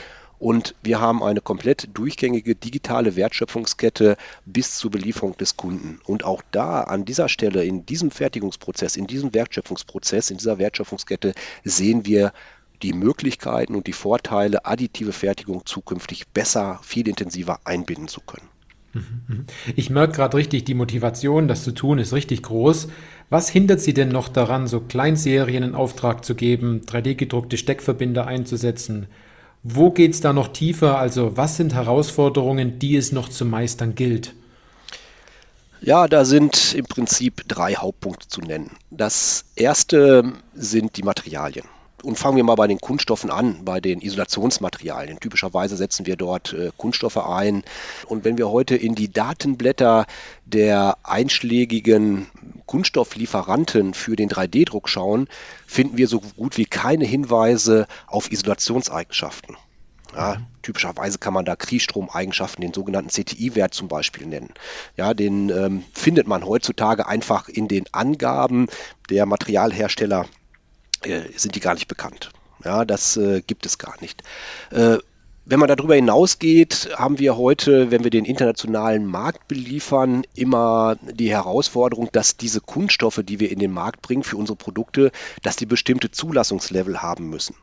und 0.43 0.75
wir 0.83 1.01
haben 1.01 1.23
eine 1.23 1.41
komplett 1.41 1.91
durchgängige 1.95 2.57
digitale 2.57 3.15
Wertschöpfungskette 3.15 4.17
bis 4.45 4.77
zur 4.77 4.91
Belieferung 4.91 5.37
des 5.37 5.57
Kunden. 5.57 6.01
Und 6.05 6.25
auch 6.25 6.43
da 6.51 6.81
an 6.81 7.05
dieser 7.05 7.29
Stelle, 7.29 7.65
in 7.65 7.87
diesem 7.87 8.11
Fertigungsprozess, 8.11 8.97
in 8.97 9.07
diesem 9.07 9.35
Wertschöpfungsprozess, 9.35 10.31
in 10.31 10.39
dieser 10.39 10.59
Wertschöpfungskette 10.59 11.35
sehen 11.63 12.07
wir 12.07 12.33
die 12.83 12.93
Möglichkeiten 12.93 13.77
und 13.77 13.87
die 13.87 13.93
Vorteile, 13.93 14.67
additive 14.67 15.13
Fertigung 15.13 15.65
zukünftig 15.65 16.27
besser, 16.27 16.81
viel 16.83 17.07
intensiver 17.07 17.61
einbinden 17.63 18.09
zu 18.09 18.21
können. 18.21 18.49
Ich 19.77 19.91
merke 19.91 20.15
gerade 20.17 20.37
richtig, 20.37 20.65
die 20.65 20.75
Motivation, 20.75 21.47
das 21.47 21.63
zu 21.63 21.71
tun, 21.71 21.99
ist 21.99 22.13
richtig 22.13 22.43
groß. 22.43 22.89
Was 23.31 23.49
hindert 23.49 23.81
Sie 23.81 23.95
denn 23.95 24.09
noch 24.09 24.29
daran, 24.29 24.67
so 24.67 24.81
Kleinserien 24.81 25.63
in 25.63 25.75
Auftrag 25.77 26.25
zu 26.25 26.35
geben, 26.35 26.81
3D-gedruckte 26.85 27.57
Steckverbinder 27.57 28.27
einzusetzen? 28.27 29.07
Wo 29.65 29.91
geht 29.91 30.15
es 30.15 30.21
da 30.21 30.33
noch 30.33 30.49
tiefer? 30.49 30.99
Also 30.99 31.37
was 31.37 31.57
sind 31.57 31.75
Herausforderungen, 31.75 32.81
die 32.81 32.97
es 32.97 33.13
noch 33.13 33.29
zu 33.29 33.45
meistern 33.45 33.95
gilt? 33.95 34.35
Ja, 35.81 36.09
da 36.09 36.25
sind 36.25 36.75
im 36.75 36.85
Prinzip 36.85 37.43
drei 37.49 37.75
Hauptpunkte 37.75 38.29
zu 38.29 38.41
nennen. 38.41 38.71
Das 38.91 39.45
erste 39.57 40.33
sind 40.55 40.97
die 40.97 41.03
Materialien. 41.03 41.67
Und 42.03 42.19
fangen 42.19 42.37
wir 42.37 42.45
mal 42.45 42.57
bei 42.57 42.67
den 42.67 42.81
Kunststoffen 42.81 43.31
an, 43.31 43.65
bei 43.65 43.81
den 43.81 44.01
Isolationsmaterialien. 44.01 45.21
Typischerweise 45.21 45.77
setzen 45.77 46.07
wir 46.07 46.17
dort 46.17 46.53
äh, 46.53 46.71
Kunststoffe 46.77 47.17
ein. 47.17 47.63
Und 48.07 48.25
wenn 48.25 48.39
wir 48.39 48.51
heute 48.51 48.75
in 48.75 48.97
die 48.97 49.13
Datenblätter 49.13 50.07
der 50.45 50.97
einschlägigen 51.05 52.27
Kunststofflieferanten 52.73 53.93
für 53.93 54.17
den 54.17 54.31
3D-Druck 54.31 54.89
schauen, 54.89 55.29
finden 55.67 55.99
wir 55.99 56.09
so 56.09 56.21
gut 56.21 56.57
wie 56.57 56.65
keine 56.65 57.05
Hinweise 57.05 57.87
auf 58.07 58.33
Isolationseigenschaften. 58.33 59.59
Ja, 60.17 60.39
typischerweise 60.63 61.19
kann 61.19 61.35
man 61.35 61.45
da 61.45 61.55
Kriechstromeigenschaften, 61.55 62.63
den 62.63 62.73
sogenannten 62.73 63.11
CTI-Wert 63.11 63.75
zum 63.75 63.89
Beispiel 63.89 64.27
nennen. 64.27 64.55
Ja, 64.97 65.13
den 65.13 65.51
ähm, 65.51 65.85
findet 65.93 66.27
man 66.27 66.47
heutzutage 66.47 67.07
einfach 67.07 67.51
in 67.51 67.69
den 67.69 67.85
Angaben 67.93 68.69
der 69.11 69.27
Materialhersteller 69.27 70.25
äh, 71.03 71.25
sind 71.37 71.55
die 71.55 71.61
gar 71.61 71.75
nicht 71.75 71.89
bekannt. 71.89 72.31
Ja, 72.65 72.87
das 72.87 73.19
äh, 73.19 73.43
gibt 73.43 73.67
es 73.67 73.77
gar 73.77 74.01
nicht. 74.01 74.23
Äh, 74.71 74.97
wenn 75.53 75.61
man 75.61 75.69
darüber 75.69 75.95
hinausgeht, 75.95 76.89
haben 76.97 77.19
wir 77.19 77.37
heute, 77.37 77.91
wenn 77.91 78.05
wir 78.05 78.11
den 78.11 78.25
internationalen 78.25 79.05
Markt 79.05 79.49
beliefern, 79.49 80.23
immer 80.35 80.97
die 81.03 81.29
Herausforderung, 81.29 82.09
dass 82.11 82.39
diese 82.39 82.63
Kunststoffe, 82.63 83.21
die 83.23 83.39
wir 83.39 83.53
in 83.53 83.59
den 83.59 83.71
Markt 83.71 84.01
bringen 84.01 84.23
für 84.23 84.39
unsere 84.39 84.57
Produkte, 84.57 85.13
dass 85.43 85.57
die 85.57 85.67
bestimmte 85.67 86.11
Zulassungslevel 86.11 87.03
haben 87.03 87.29
müssen. 87.29 87.55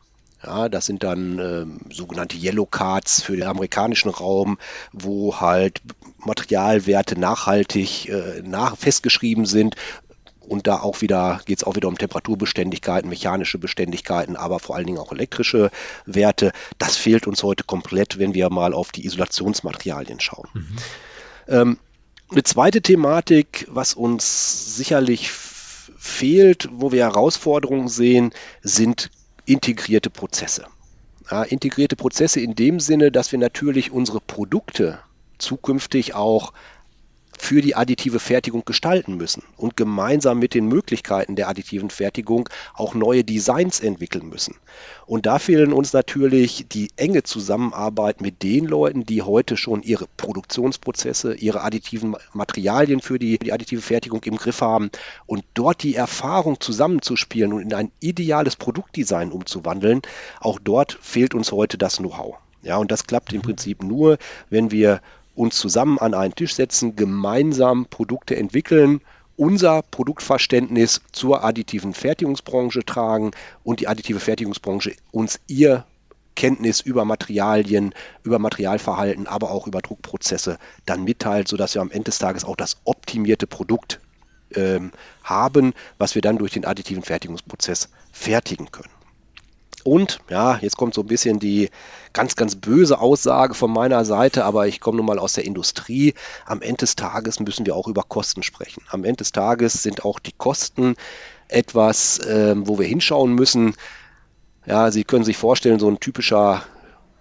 Ja, 0.46 0.68
das 0.68 0.86
sind 0.86 1.02
dann 1.02 1.38
äh, 1.40 1.92
sogenannte 1.92 2.36
Yellow 2.36 2.64
Cards 2.64 3.22
für 3.22 3.36
den 3.36 3.48
amerikanischen 3.48 4.10
Raum, 4.10 4.58
wo 4.92 5.40
halt 5.40 5.82
Materialwerte 6.18 7.18
nachhaltig 7.18 8.08
äh, 8.08 8.40
nach 8.44 8.76
festgeschrieben 8.76 9.46
sind, 9.46 9.74
und 10.40 10.66
da 10.66 10.80
auch 10.80 11.00
wieder 11.00 11.40
geht 11.44 11.58
es 11.58 11.64
auch 11.64 11.76
wieder 11.76 11.88
um 11.88 11.98
Temperaturbeständigkeiten, 11.98 13.08
mechanische 13.08 13.58
Beständigkeiten, 13.58 14.36
aber 14.36 14.58
vor 14.58 14.76
allen 14.76 14.86
Dingen 14.86 14.98
auch 14.98 15.12
elektrische 15.12 15.70
Werte. 16.06 16.52
Das 16.78 16.96
fehlt 16.96 17.26
uns 17.26 17.42
heute 17.42 17.64
komplett, 17.64 18.18
wenn 18.18 18.34
wir 18.34 18.50
mal 18.50 18.72
auf 18.72 18.90
die 18.92 19.04
Isolationsmaterialien 19.04 20.20
schauen. 20.20 20.48
Mhm. 20.52 20.76
Ähm, 21.48 21.78
eine 22.30 22.42
zweite 22.42 22.80
Thematik, 22.80 23.66
was 23.70 23.94
uns 23.94 24.76
sicherlich 24.76 25.30
fehlt, 25.30 26.68
wo 26.72 26.92
wir 26.92 27.04
Herausforderungen 27.04 27.88
sehen, 27.88 28.32
sind 28.62 29.10
integrierte 29.44 30.10
Prozesse. 30.10 30.66
Ja, 31.30 31.42
integrierte 31.42 31.96
Prozesse 31.96 32.40
in 32.40 32.54
dem 32.54 32.80
Sinne, 32.80 33.12
dass 33.12 33.32
wir 33.32 33.38
natürlich 33.38 33.90
unsere 33.90 34.20
Produkte 34.20 35.00
zukünftig 35.38 36.14
auch 36.14 36.52
für 37.40 37.62
die 37.62 37.74
additive 37.74 38.20
Fertigung 38.20 38.64
gestalten 38.66 39.16
müssen 39.16 39.42
und 39.56 39.76
gemeinsam 39.76 40.38
mit 40.38 40.52
den 40.52 40.66
Möglichkeiten 40.66 41.36
der 41.36 41.48
additiven 41.48 41.88
Fertigung 41.88 42.48
auch 42.74 42.94
neue 42.94 43.24
Designs 43.24 43.80
entwickeln 43.80 44.28
müssen. 44.28 44.56
Und 45.06 45.24
da 45.24 45.38
fehlen 45.38 45.72
uns 45.72 45.94
natürlich 45.94 46.66
die 46.70 46.90
enge 46.96 47.22
Zusammenarbeit 47.22 48.20
mit 48.20 48.42
den 48.42 48.66
Leuten, 48.66 49.06
die 49.06 49.22
heute 49.22 49.56
schon 49.56 49.82
ihre 49.82 50.06
Produktionsprozesse, 50.18 51.34
ihre 51.34 51.62
additiven 51.62 52.14
Materialien 52.34 53.00
für 53.00 53.18
die, 53.18 53.38
die 53.38 53.52
additive 53.54 53.80
Fertigung 53.80 54.22
im 54.24 54.36
Griff 54.36 54.60
haben 54.60 54.90
und 55.24 55.42
dort 55.54 55.82
die 55.82 55.94
Erfahrung 55.94 56.60
zusammenzuspielen 56.60 57.54
und 57.54 57.62
in 57.62 57.74
ein 57.74 57.90
ideales 58.00 58.56
Produktdesign 58.56 59.32
umzuwandeln. 59.32 60.02
Auch 60.40 60.60
dort 60.62 60.98
fehlt 61.00 61.34
uns 61.34 61.52
heute 61.52 61.78
das 61.78 61.96
Know-how. 61.96 62.36
Ja, 62.62 62.76
und 62.76 62.90
das 62.90 63.06
klappt 63.06 63.32
im 63.32 63.38
mhm. 63.38 63.44
Prinzip 63.44 63.82
nur, 63.82 64.18
wenn 64.50 64.70
wir 64.70 65.00
uns 65.40 65.56
zusammen 65.56 65.98
an 65.98 66.12
einen 66.12 66.34
Tisch 66.34 66.54
setzen, 66.54 66.96
gemeinsam 66.96 67.86
Produkte 67.86 68.36
entwickeln, 68.36 69.00
unser 69.36 69.80
Produktverständnis 69.82 71.00
zur 71.12 71.42
additiven 71.42 71.94
Fertigungsbranche 71.94 72.84
tragen 72.84 73.30
und 73.64 73.80
die 73.80 73.88
additive 73.88 74.20
Fertigungsbranche 74.20 74.94
uns 75.12 75.40
ihr 75.46 75.86
Kenntnis 76.36 76.82
über 76.82 77.06
Materialien, 77.06 77.94
über 78.22 78.38
Materialverhalten, 78.38 79.26
aber 79.26 79.50
auch 79.50 79.66
über 79.66 79.80
Druckprozesse 79.80 80.58
dann 80.84 81.04
mitteilt, 81.04 81.48
sodass 81.48 81.74
wir 81.74 81.80
am 81.80 81.90
Ende 81.90 82.04
des 82.04 82.18
Tages 82.18 82.44
auch 82.44 82.56
das 82.56 82.76
optimierte 82.84 83.46
Produkt 83.46 83.98
ähm, 84.54 84.92
haben, 85.24 85.72
was 85.96 86.14
wir 86.14 86.22
dann 86.22 86.36
durch 86.36 86.52
den 86.52 86.66
additiven 86.66 87.02
Fertigungsprozess 87.02 87.88
fertigen 88.12 88.70
können. 88.70 88.99
Und 89.84 90.20
ja, 90.28 90.58
jetzt 90.60 90.76
kommt 90.76 90.94
so 90.94 91.02
ein 91.02 91.06
bisschen 91.06 91.38
die 91.38 91.70
ganz, 92.12 92.36
ganz 92.36 92.56
böse 92.56 92.98
Aussage 92.98 93.54
von 93.54 93.72
meiner 93.72 94.04
Seite, 94.04 94.44
aber 94.44 94.66
ich 94.66 94.80
komme 94.80 94.98
nun 94.98 95.06
mal 95.06 95.18
aus 95.18 95.34
der 95.34 95.44
Industrie. 95.44 96.14
Am 96.46 96.62
Ende 96.62 96.78
des 96.78 96.96
Tages 96.96 97.40
müssen 97.40 97.66
wir 97.66 97.76
auch 97.76 97.88
über 97.88 98.02
Kosten 98.02 98.42
sprechen. 98.42 98.82
Am 98.90 99.04
Ende 99.04 99.18
des 99.18 99.32
Tages 99.32 99.82
sind 99.82 100.04
auch 100.04 100.18
die 100.18 100.32
Kosten 100.32 100.96
etwas, 101.48 102.18
äh, 102.20 102.54
wo 102.56 102.78
wir 102.78 102.86
hinschauen 102.86 103.34
müssen. 103.34 103.74
Ja, 104.66 104.90
Sie 104.90 105.04
können 105.04 105.24
sich 105.24 105.36
vorstellen, 105.36 105.80
so 105.80 105.88
ein 105.88 106.00
typischer 106.00 106.62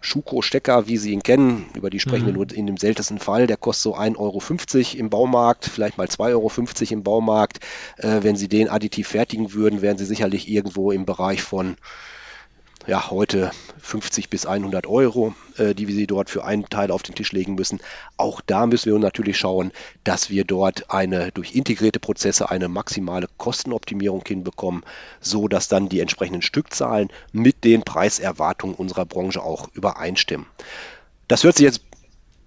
Schuko-Stecker, 0.02 0.88
wie 0.88 0.98
Sie 0.98 1.12
ihn 1.12 1.24
kennen, 1.24 1.65
über 1.76 1.89
die 1.89 2.00
sprechen 2.00 2.26
wir 2.26 2.32
mhm. 2.32 2.38
nur 2.38 2.52
in 2.54 2.67
dem 2.67 2.78
seltensten 2.78 3.19
Fall, 3.19 3.48
der 3.48 3.58
kostet 3.58 3.84
so 3.84 3.95
1,50 3.95 4.17
Euro 4.17 5.00
im 5.00 5.10
Baumarkt, 5.10 5.65
vielleicht 5.65 5.98
mal 5.98 6.08
2,50 6.08 6.32
Euro 6.32 6.52
im 6.91 7.04
Baumarkt. 7.04 7.60
Äh, 7.98 8.19
wenn 8.22 8.36
Sie 8.36 8.48
den 8.48 8.69
additiv 8.69 9.10
fertigen 9.10 9.54
würden, 9.54 9.82
wären 9.82 9.98
Sie 9.98 10.06
sicherlich 10.06 10.48
irgendwo 10.48 10.91
im 10.91 11.06
Bereich 11.06 11.41
von 11.41 11.76
ja, 12.88 13.10
heute 13.10 13.52
50 13.80 14.30
bis 14.30 14.46
100 14.46 14.88
Euro, 14.88 15.34
äh, 15.58 15.76
die 15.76 15.88
wir 15.88 15.96
sie 15.96 16.08
dort 16.08 16.30
für 16.30 16.44
einen 16.44 16.65
Teil 16.70 16.92
auf 16.92 17.04
den 17.04 17.15
Tisch 17.15 17.32
legen 17.32 17.56
müssen. 17.56 17.80
Auch 18.18 18.42
da 18.42 18.65
müssen 18.65 18.92
wir 18.92 19.00
natürlich 19.00 19.38
schauen, 19.38 19.72
dass 20.04 20.30
wir 20.30 20.44
dort 20.44 20.92
eine 20.92 21.32
durch 21.32 21.56
integrierte 21.56 22.00
Prozesse 22.00 22.50
eine 22.50 22.68
maximale 22.68 23.28
Kostenoptimierung 23.38 24.24
hinbekommen, 24.26 24.84
so 25.20 25.48
dass 25.48 25.68
dann 25.68 25.89
die 25.89 26.00
entsprechenden 26.00 26.42
Stückzahlen 26.42 27.10
mit 27.32 27.63
den 27.63 27.84
Preiserwartungen 27.84 28.76
unserer 28.76 29.06
Branche 29.06 29.42
auch 29.44 29.70
übereinstimmen. 29.74 30.48
Das 31.28 31.44
hört 31.44 31.58
sich 31.58 31.65
jetzt 31.65 31.82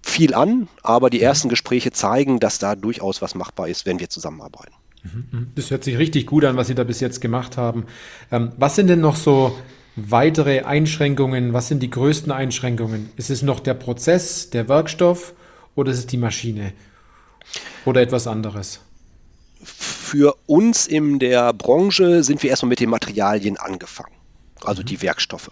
viel 0.01 0.33
an, 0.33 0.67
aber 0.81 1.09
die 1.09 1.21
ersten 1.21 1.47
Gespräche 1.47 1.91
zeigen, 1.91 2.39
dass 2.39 2.59
da 2.59 2.75
durchaus 2.75 3.21
was 3.21 3.35
machbar 3.35 3.69
ist, 3.69 3.85
wenn 3.85 3.99
wir 3.99 4.09
zusammenarbeiten. 4.09 4.73
Mhm, 5.03 5.25
mhm. 5.31 5.47
Das 5.55 5.71
hört 5.71 5.83
sich 5.83 5.97
richtig 5.97 6.25
gut 6.25 6.43
an, 6.45 6.57
was 6.57 6.67
Sie 6.67 6.75
da 6.75 6.83
bis 6.83 6.99
jetzt 6.99 7.21
gemacht 7.21 7.57
haben. 7.57 7.85
Ähm, 8.31 8.51
was 8.57 8.75
sind 8.75 8.87
denn 8.87 8.99
noch 9.01 9.15
so 9.15 9.57
weitere 9.95 10.61
Einschränkungen? 10.61 11.53
Was 11.53 11.67
sind 11.67 11.81
die 11.81 11.89
größten 11.89 12.31
Einschränkungen? 12.31 13.09
Ist 13.15 13.29
es 13.29 13.41
noch 13.41 13.59
der 13.59 13.73
Prozess, 13.73 14.49
der 14.49 14.67
Werkstoff 14.67 15.33
oder 15.75 15.91
ist 15.91 15.99
es 15.99 16.07
die 16.07 16.17
Maschine 16.17 16.73
oder 17.85 18.01
etwas 18.01 18.27
anderes? 18.27 18.79
Für 19.63 20.35
uns 20.45 20.87
in 20.87 21.19
der 21.19 21.53
Branche 21.53 22.23
sind 22.23 22.43
wir 22.43 22.49
erstmal 22.49 22.69
mit 22.69 22.79
den 22.79 22.89
Materialien 22.89 23.57
angefangen, 23.57 24.13
also 24.63 24.81
mhm. 24.81 24.87
die 24.87 25.01
Werkstoffe. 25.01 25.51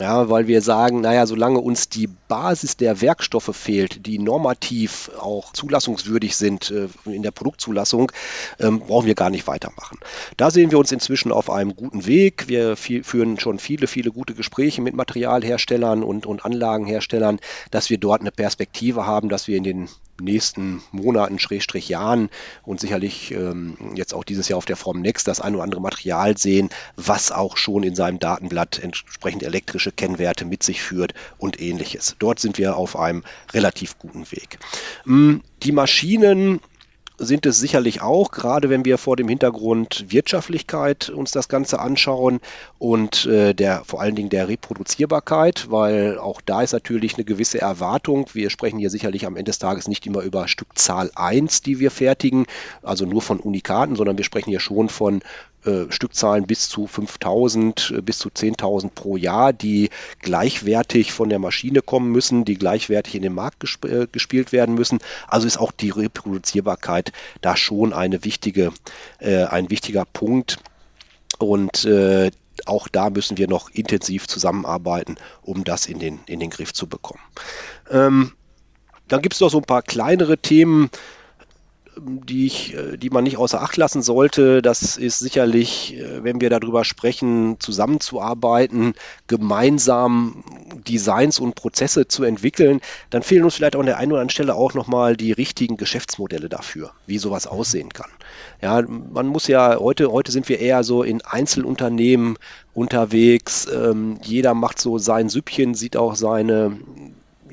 Ja, 0.00 0.28
weil 0.28 0.48
wir 0.48 0.60
sagen, 0.60 1.02
naja, 1.02 1.24
solange 1.24 1.60
uns 1.60 1.88
die 1.88 2.08
Basis 2.08 2.76
der 2.76 3.00
Werkstoffe 3.00 3.54
fehlt, 3.54 4.06
die 4.06 4.18
normativ 4.18 5.10
auch 5.20 5.52
zulassungswürdig 5.52 6.36
sind 6.36 6.72
äh, 6.72 6.88
in 7.04 7.22
der 7.22 7.30
Produktzulassung, 7.30 8.10
ähm, 8.58 8.80
brauchen 8.80 9.06
wir 9.06 9.14
gar 9.14 9.30
nicht 9.30 9.46
weitermachen. 9.46 10.00
Da 10.36 10.50
sehen 10.50 10.72
wir 10.72 10.80
uns 10.80 10.90
inzwischen 10.90 11.30
auf 11.30 11.48
einem 11.48 11.76
guten 11.76 12.06
Weg. 12.06 12.48
Wir 12.48 12.76
viel, 12.76 13.04
führen 13.04 13.38
schon 13.38 13.60
viele, 13.60 13.86
viele 13.86 14.10
gute 14.10 14.34
Gespräche 14.34 14.82
mit 14.82 14.94
Materialherstellern 14.94 16.02
und, 16.02 16.26
und 16.26 16.44
Anlagenherstellern, 16.44 17.38
dass 17.70 17.88
wir 17.88 17.98
dort 17.98 18.20
eine 18.20 18.32
Perspektive 18.32 19.06
haben, 19.06 19.28
dass 19.28 19.46
wir 19.46 19.56
in 19.56 19.64
den 19.64 19.88
nächsten 20.20 20.82
Monaten, 20.92 21.38
Schrägstrich 21.38 21.88
Jahren 21.88 22.30
und 22.62 22.80
sicherlich 22.80 23.32
ähm, 23.32 23.76
jetzt 23.94 24.14
auch 24.14 24.24
dieses 24.24 24.48
Jahr 24.48 24.58
auf 24.58 24.64
der 24.64 24.76
Form 24.76 25.00
Next 25.00 25.26
das 25.28 25.40
ein 25.40 25.54
oder 25.54 25.64
andere 25.64 25.80
Material 25.80 26.36
sehen, 26.36 26.70
was 26.96 27.32
auch 27.32 27.56
schon 27.56 27.82
in 27.82 27.94
seinem 27.94 28.18
Datenblatt 28.18 28.78
entsprechend 28.78 29.42
elektrische 29.42 29.92
Kennwerte 29.92 30.44
mit 30.44 30.62
sich 30.62 30.82
führt 30.82 31.14
und 31.38 31.60
ähnliches. 31.60 32.16
Dort 32.18 32.40
sind 32.40 32.58
wir 32.58 32.76
auf 32.76 32.96
einem 32.96 33.24
relativ 33.52 33.98
guten 33.98 34.30
Weg. 34.30 34.58
Mm, 35.04 35.38
die 35.62 35.72
Maschinen 35.72 36.60
sind 37.18 37.46
es 37.46 37.60
sicherlich 37.60 38.02
auch, 38.02 38.32
gerade 38.32 38.70
wenn 38.70 38.84
wir 38.84 38.98
vor 38.98 39.16
dem 39.16 39.28
Hintergrund 39.28 40.06
Wirtschaftlichkeit 40.08 41.10
uns 41.10 41.30
das 41.30 41.48
Ganze 41.48 41.78
anschauen 41.78 42.40
und 42.78 43.26
äh, 43.26 43.54
der 43.54 43.84
vor 43.84 44.00
allen 44.00 44.16
Dingen 44.16 44.30
der 44.30 44.48
Reproduzierbarkeit, 44.48 45.70
weil 45.70 46.18
auch 46.18 46.40
da 46.40 46.62
ist 46.62 46.72
natürlich 46.72 47.14
eine 47.14 47.24
gewisse 47.24 47.60
Erwartung. 47.60 48.28
Wir 48.32 48.50
sprechen 48.50 48.78
hier 48.78 48.90
sicherlich 48.90 49.26
am 49.26 49.36
Ende 49.36 49.50
des 49.50 49.60
Tages 49.60 49.86
nicht 49.86 50.06
immer 50.06 50.22
über 50.22 50.48
Stückzahl 50.48 51.10
1, 51.14 51.62
die 51.62 51.78
wir 51.78 51.90
fertigen, 51.90 52.46
also 52.82 53.06
nur 53.06 53.22
von 53.22 53.38
Unikaten, 53.38 53.94
sondern 53.94 54.16
wir 54.16 54.24
sprechen 54.24 54.50
hier 54.50 54.60
schon 54.60 54.88
von 54.88 55.22
äh, 55.64 55.90
Stückzahlen 55.90 56.46
bis 56.46 56.68
zu 56.68 56.86
5000, 56.86 57.94
äh, 57.96 58.02
bis 58.02 58.18
zu 58.18 58.28
10.000 58.28 58.90
pro 58.94 59.16
Jahr, 59.16 59.52
die 59.52 59.90
gleichwertig 60.20 61.12
von 61.12 61.28
der 61.28 61.38
Maschine 61.38 61.80
kommen 61.80 62.12
müssen, 62.12 62.44
die 62.44 62.56
gleichwertig 62.56 63.14
in 63.14 63.22
den 63.22 63.34
Markt 63.34 63.60
gesp 63.60 63.84
äh, 63.86 64.06
gespielt 64.10 64.52
werden 64.52 64.74
müssen. 64.74 64.98
Also 65.26 65.46
ist 65.46 65.58
auch 65.58 65.72
die 65.72 65.90
Reproduzierbarkeit 65.90 67.12
da 67.40 67.56
schon 67.56 67.92
eine 67.92 68.24
wichtige, 68.24 68.72
äh, 69.18 69.44
ein 69.44 69.70
wichtiger 69.70 70.04
Punkt. 70.04 70.58
Und 71.38 71.88
auch 72.66 72.86
da 72.88 73.10
müssen 73.10 73.36
wir 73.36 73.48
noch 73.48 73.68
intensiv 73.70 74.28
zusammenarbeiten, 74.28 75.16
um 75.42 75.64
das 75.64 75.86
in 75.86 75.98
den, 75.98 76.20
in 76.26 76.38
den 76.38 76.50
Griff 76.50 76.72
zu 76.72 76.86
bekommen. 76.86 77.20
Ähm, 77.90 78.32
dann 79.08 79.20
gibt 79.20 79.34
es 79.34 79.40
noch 79.40 79.50
so 79.50 79.58
ein 79.58 79.64
paar 79.64 79.82
kleinere 79.82 80.38
Themen, 80.38 80.90
die, 82.00 82.46
ich, 82.46 82.74
äh, 82.74 82.96
die 82.96 83.10
man 83.10 83.24
nicht 83.24 83.36
außer 83.36 83.62
Acht 83.62 83.76
lassen 83.76 84.02
sollte. 84.02 84.62
Das 84.62 84.96
ist 84.96 85.18
sicherlich, 85.18 85.96
äh, 85.96 86.24
wenn 86.24 86.40
wir 86.40 86.50
darüber 86.50 86.84
sprechen, 86.84 87.56
zusammenzuarbeiten, 87.60 88.94
gemeinsam 89.26 90.44
Designs 90.86 91.38
und 91.38 91.54
Prozesse 91.54 92.08
zu 92.08 92.24
entwickeln, 92.24 92.80
dann 93.10 93.22
fehlen 93.22 93.44
uns 93.44 93.54
vielleicht 93.54 93.76
an 93.76 93.86
der 93.86 93.98
einen 93.98 94.12
oder 94.12 94.20
anderen 94.20 94.30
Stelle 94.30 94.54
auch 94.54 94.74
nochmal 94.74 95.16
die 95.16 95.32
richtigen 95.32 95.76
Geschäftsmodelle 95.76 96.48
dafür, 96.48 96.92
wie 97.06 97.18
sowas 97.18 97.46
aussehen 97.46 97.90
kann. 97.90 98.10
Ja, 98.60 98.82
man 98.82 99.26
muss 99.26 99.46
ja, 99.46 99.78
heute, 99.78 100.10
heute 100.10 100.32
sind 100.32 100.48
wir 100.48 100.58
eher 100.58 100.84
so 100.84 101.02
in 101.02 101.22
Einzelunternehmen 101.22 102.38
unterwegs. 102.74 103.66
Ähm, 103.72 104.18
jeder 104.22 104.54
macht 104.54 104.80
so 104.80 104.98
sein 104.98 105.28
Süppchen, 105.28 105.74
sieht 105.74 105.96
auch 105.96 106.14
seine 106.16 106.78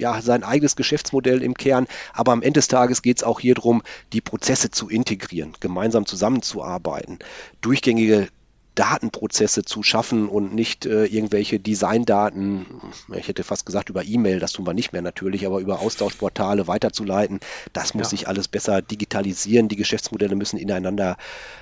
ja, 0.02 0.22
sein 0.22 0.44
eigenes 0.44 0.76
Geschäftsmodell 0.76 1.42
im 1.42 1.54
Kern. 1.54 1.88
Aber 2.14 2.34
am 2.34 2.42
Ende 2.42 2.60
des 2.60 2.68
Tages 2.68 3.02
geht 3.02 3.18
es 3.18 3.24
auch 3.24 3.40
hier 3.40 3.56
darum, 3.56 3.82
die 4.12 4.20
Prozesse 4.20 4.72
zu 4.72 4.90
integrieren, 4.90 5.54
gemeinsam 5.62 6.06
zusammenzuarbeiten, 6.06 7.20
durchgängige 7.62 8.28
Datenprozesse 8.76 9.64
zu 9.64 9.84
schaffen 9.84 10.30
und 10.30 10.56
nicht 10.56 10.86
äh, 10.86 11.06
irgendwelche 11.06 11.60
Designdaten, 11.60 12.66
ich 13.14 13.28
hätte 13.28 13.44
fast 13.44 13.66
gesagt 13.66 13.90
über 13.90 14.06
E-Mail, 14.06 14.40
das 14.40 14.54
tun 14.54 14.66
wir 14.66 14.74
nicht 14.74 14.94
mehr 14.94 15.02
natürlich, 15.02 15.46
aber 15.46 15.60
über 15.60 15.82
Austauschportale 15.82 16.68
weiterzuleiten. 16.68 17.42
Das 17.74 17.94
muss 17.94 18.08
ja. 18.08 18.10
sich 18.10 18.28
alles 18.28 18.48
besser 18.48 18.82
digitalisieren. 18.82 19.68
Die 19.68 19.76
Geschäftsmodelle 19.76 20.36
müssen 20.36 20.58
ineinander 20.58 21.18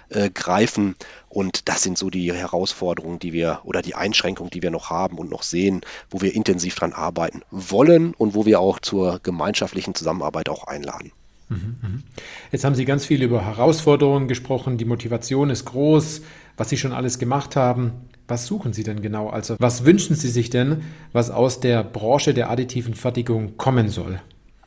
äh, 0.09 0.29
greifen 0.29 0.95
und 1.29 1.67
das 1.67 1.81
sind 1.81 1.97
so 1.97 2.09
die 2.09 2.31
Herausforderungen, 2.31 3.19
die 3.19 3.33
wir 3.33 3.61
oder 3.63 3.81
die 3.81 3.95
Einschränkungen, 3.95 4.51
die 4.51 4.61
wir 4.61 4.71
noch 4.71 4.89
haben 4.89 5.17
und 5.17 5.31
noch 5.31 5.43
sehen, 5.43 5.81
wo 6.09 6.21
wir 6.21 6.35
intensiv 6.35 6.75
dran 6.75 6.93
arbeiten 6.93 7.41
wollen 7.49 8.13
und 8.13 8.35
wo 8.35 8.45
wir 8.45 8.59
auch 8.59 8.79
zur 8.79 9.19
gemeinschaftlichen 9.23 9.95
Zusammenarbeit 9.95 10.49
auch 10.49 10.65
einladen. 10.65 11.11
Mhm, 11.49 11.77
mhm. 11.81 12.03
Jetzt 12.51 12.63
haben 12.63 12.75
Sie 12.75 12.85
ganz 12.85 13.05
viel 13.05 13.23
über 13.23 13.43
Herausforderungen 13.43 14.27
gesprochen. 14.27 14.77
Die 14.77 14.85
Motivation 14.85 15.49
ist 15.49 15.65
groß 15.65 16.21
was 16.59 16.69
Sie 16.69 16.77
schon 16.77 16.91
alles 16.91 17.19
gemacht 17.19 17.55
haben. 17.55 18.09
Was 18.27 18.45
suchen 18.45 18.73
Sie 18.73 18.83
denn 18.83 19.01
genau? 19.01 19.29
Also 19.29 19.55
was 19.59 19.85
wünschen 19.85 20.15
Sie 20.15 20.29
sich 20.29 20.49
denn, 20.49 20.83
was 21.13 21.31
aus 21.31 21.61
der 21.61 21.83
Branche 21.83 22.33
der 22.33 22.49
additiven 22.49 22.93
Fertigung 22.93 23.57
kommen 23.57 23.89
soll? 23.89 24.21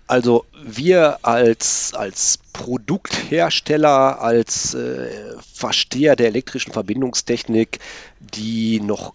Also 0.07 0.45
wir 0.65 1.19
als, 1.23 1.95
als 1.95 2.39
Produkthersteller, 2.53 4.21
als 4.21 4.75
äh, 4.75 5.09
Versteher 5.53 6.17
der 6.17 6.29
elektrischen 6.29 6.73
Verbindungstechnik, 6.73 7.79
die 8.21 8.81
noch 8.81 9.15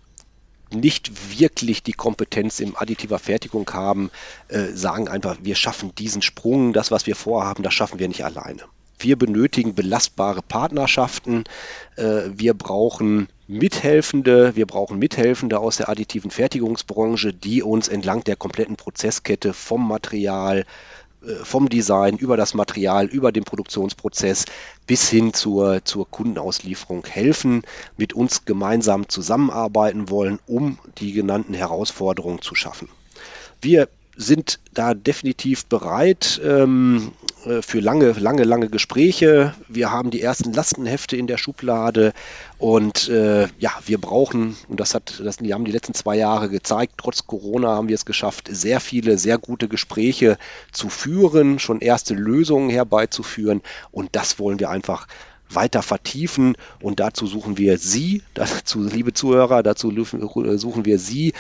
nicht 0.72 1.40
wirklich 1.40 1.84
die 1.84 1.94
Kompetenz 1.94 2.60
im 2.60 2.76
additiver 2.78 3.20
Fertigung 3.20 3.70
haben, 3.74 4.12
äh, 4.50 4.66
sagen 4.74 5.08
einfach, 5.08 5.38
wir 5.42 5.56
schaffen 5.56 5.94
diesen 5.96 6.22
Sprung, 6.22 6.74
das, 6.74 6.92
was 6.92 7.08
wir 7.08 7.16
vorhaben, 7.16 7.64
das 7.64 7.74
schaffen 7.74 8.00
wir 8.00 8.08
nicht 8.08 8.24
alleine. 8.24 8.64
Wir 9.00 9.18
benötigen 9.18 9.76
belastbare 9.76 10.42
Partnerschaften. 10.42 11.44
Äh, 11.96 12.24
wir 12.34 12.54
brauchen 12.54 13.28
Mithelfende, 13.48 14.56
wir 14.56 14.66
brauchen 14.66 15.00
Mithelfende 15.00 15.60
aus 15.60 15.78
der 15.78 15.90
additiven 15.90 16.32
Fertigungsbranche, 16.32 17.34
die 17.34 17.64
uns 17.64 17.88
entlang 17.88 18.24
der 18.24 18.36
kompletten 18.36 18.76
Prozesskette 18.76 19.54
vom 19.54 19.88
Material, 19.88 20.66
äh, 21.24 21.36
vom 21.44 21.70
Design 21.70 22.18
über 22.18 22.38
das 22.38 22.54
Material, 22.54 23.06
über 23.06 23.32
den 23.32 23.44
Produktionsprozess 23.44 24.46
bis 24.86 25.10
hin 25.10 25.34
zur, 25.34 25.86
zur 25.86 26.10
Kundenauslieferung 26.10 27.06
helfen, 27.06 27.64
mit 27.98 28.14
uns 28.14 28.46
gemeinsam 28.46 29.08
zusammenarbeiten 29.10 30.10
wollen, 30.10 30.40
um 30.48 30.80
die 30.98 31.14
genannten 31.14 31.54
Herausforderungen 31.54 32.42
zu 32.42 32.56
schaffen. 32.56 32.90
Wir 33.62 33.90
sind 34.18 34.60
da 34.74 34.96
definitiv 34.96 35.68
bereit 35.68 36.42
ähm, 36.44 37.12
äh, 37.46 37.62
für 37.62 37.80
lange, 37.80 38.14
lange, 38.14 38.44
lange 38.44 38.68
Gespräche. 38.68 39.54
Wir 39.68 39.92
haben 39.92 40.10
die 40.10 40.22
ersten 40.22 40.54
Lastenhefte 40.54 41.16
in 41.16 41.28
der 41.28 41.38
Schublade 41.38 42.14
und 42.58 43.10
äh, 43.10 43.48
ja, 43.60 43.72
wir 43.86 44.00
brauchen, 44.02 44.58
und 44.68 44.80
das 44.80 44.96
hat, 44.96 45.22
das 45.24 45.38
haben 45.38 45.66
die 45.66 45.72
letzten 45.72 45.94
zwei 45.94 46.18
Jahre 46.18 46.50
gezeigt, 46.50 46.96
trotz 46.98 47.28
Corona 47.28 47.70
haben 47.76 47.90
wir 47.90 47.96
es 47.96 48.06
geschafft, 48.06 48.50
sehr 48.52 48.80
viele, 48.80 49.20
sehr 49.20 49.38
gute 49.38 49.68
Gespräche 49.68 50.40
zu 50.72 50.90
führen, 50.90 51.60
schon 51.60 51.80
erste 51.80 52.16
Lösungen 52.16 52.72
herbeizuführen 52.72 53.62
und 53.92 54.10
das 54.16 54.40
wollen 54.40 54.60
wir 54.60 54.72
einfach 54.72 55.08
weiter 55.48 55.84
vertiefen 55.84 56.58
und 56.82 57.00
dazu 57.00 57.28
suchen 57.28 57.60
wir 57.60 57.78
Sie, 57.78 58.24
dazu, 58.34 58.82
liebe 58.82 59.14
Zuhörer, 59.14 59.62
dazu 59.62 59.92
suchen 60.04 60.86
wir 60.86 60.98
Sie. 60.98 61.34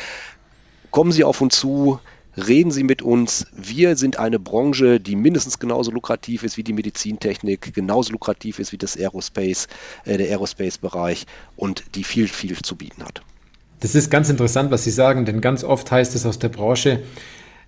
Kommen 0.92 1.12
Sie 1.12 1.24
auf 1.24 1.42
uns 1.42 1.60
zu, 1.60 2.00
reden 2.38 2.72
Sie 2.72 2.84
mit 2.84 3.02
uns. 3.02 3.48
Wir 3.56 3.96
sind 3.96 4.20
eine 4.20 4.40
Branche, 4.40 5.00
die 5.00 5.16
mindestens 5.16 5.60
genauso 5.60 5.92
lukrativ 5.92 6.44
ist 6.44 6.58
wie 6.58 6.64
die 6.64 6.74
Medizintechnik, 6.74 7.74
genauso 7.74 8.12
lukrativ 8.12 8.60
ist 8.60 8.72
wie 8.72 8.78
das 8.78 8.96
Aerospace, 8.96 9.68
äh, 10.06 10.18
der 10.18 10.28
Aerospace-Bereich 10.30 11.26
und 11.56 11.84
die 11.96 12.04
viel, 12.04 12.28
viel 12.28 12.58
zu 12.58 12.76
bieten 12.76 13.04
hat. 13.04 13.22
Das 13.80 13.96
ist 13.96 14.10
ganz 14.10 14.30
interessant, 14.30 14.72
was 14.72 14.84
Sie 14.84 14.92
sagen, 14.92 15.26
denn 15.26 15.42
ganz 15.42 15.64
oft 15.64 15.92
heißt 15.92 16.16
es 16.16 16.26
aus 16.26 16.40
der 16.40 16.50
Branche, 16.50 17.04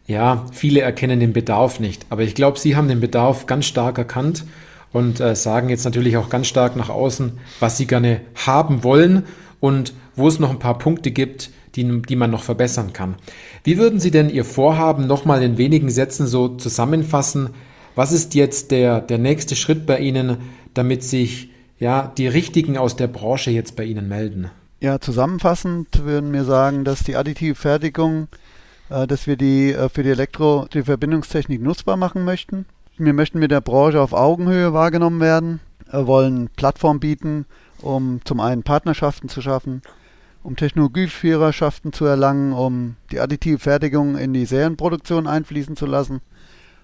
ja, 0.08 0.46
viele 0.52 0.82
erkennen 0.82 1.20
den 1.20 1.34
Bedarf 1.34 1.80
nicht. 1.80 2.06
Aber 2.10 2.24
ich 2.24 2.34
glaube, 2.34 2.58
Sie 2.58 2.76
haben 2.76 2.88
den 2.88 3.00
Bedarf 3.00 3.46
ganz 3.46 3.66
stark 3.66 3.98
erkannt 4.00 4.44
und 4.92 5.20
äh, 5.20 5.36
sagen 5.36 5.70
jetzt 5.70 5.86
natürlich 5.86 6.18
auch 6.18 6.30
ganz 6.30 6.48
stark 6.48 6.76
nach 6.76 6.90
außen, 6.90 7.34
was 7.60 7.78
Sie 7.78 7.86
gerne 7.86 8.22
haben 8.36 8.84
wollen 8.84 9.26
und 9.60 9.94
wo 10.16 10.28
es 10.28 10.40
noch 10.40 10.50
ein 10.50 10.60
paar 10.60 10.78
Punkte 10.78 11.12
gibt, 11.12 11.52
die, 11.76 12.02
die 12.02 12.16
man 12.16 12.32
noch 12.32 12.44
verbessern 12.44 12.94
kann. 12.94 13.16
Wie 13.64 13.78
würden 13.78 14.00
Sie 14.00 14.12
denn 14.12 14.30
Ihr 14.30 14.46
Vorhaben 14.46 15.08
nochmal 15.08 15.44
in 15.44 15.58
wenigen 15.58 15.90
Sätzen 15.90 16.28
so 16.28 16.50
zusammenfassen? 16.50 17.52
Was 17.96 18.12
ist 18.12 18.36
jetzt 18.36 18.72
der, 18.72 19.02
der 19.02 19.18
nächste 19.18 19.56
Schritt 19.56 19.86
bei 19.86 20.00
Ihnen, 20.00 20.38
damit 20.74 21.04
sich 21.04 21.50
ja, 21.80 22.12
die 22.18 22.28
Richtigen 22.28 22.78
aus 22.78 22.96
der 22.96 23.08
Branche 23.08 23.52
jetzt 23.52 23.76
bei 23.76 23.84
Ihnen 23.84 24.08
melden? 24.08 24.50
Ja, 24.82 25.00
zusammenfassend 25.00 26.06
würden 26.06 26.32
wir 26.32 26.46
sagen, 26.46 26.86
dass 26.86 27.04
die 27.04 27.16
additive 27.16 27.56
Fertigung, 27.56 28.30
äh, 28.90 29.08
dass 29.08 29.28
wir 29.28 29.36
die 29.36 29.74
äh, 29.74 29.90
für 29.90 30.04
die 30.04 30.10
Elektro, 30.10 30.68
die 30.74 30.84
Verbindungstechnik 30.84 31.62
nutzbar 31.62 31.98
machen 31.98 32.24
möchten. 32.24 32.66
Wir 32.98 33.14
möchten 33.14 33.40
mit 33.40 33.52
der 33.52 33.62
Branche 33.62 34.02
auf 34.02 34.14
Augenhöhe 34.14 34.74
wahrgenommen 34.74 35.20
werden, 35.20 35.60
äh, 35.92 36.06
wollen 36.06 36.50
Plattform 36.56 37.00
bieten, 37.00 37.46
um 37.82 38.22
zum 38.24 38.40
einen 38.40 38.64
Partnerschaften 38.64 39.30
zu 39.30 39.42
schaffen, 39.42 39.82
um 40.44 40.56
Technologieführerschaften 40.56 41.94
zu 41.94 42.06
erlangen, 42.06 42.54
um 42.54 42.96
die 43.12 43.20
additive 43.20 43.60
Fertigung 43.60 44.18
in 44.18 44.34
die 44.34 44.46
Serienproduktion 44.46 45.28
einfließen 45.28 45.76
zu 45.76 45.86
lassen. 45.86 46.22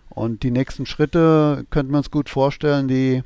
Und 0.09 0.43
die 0.43 0.51
nächsten 0.51 0.85
Schritte 0.85 1.65
könnten 1.69 1.91
wir 1.91 1.97
uns 1.97 2.11
gut 2.11 2.29
vorstellen, 2.29 2.87
die 2.87 3.23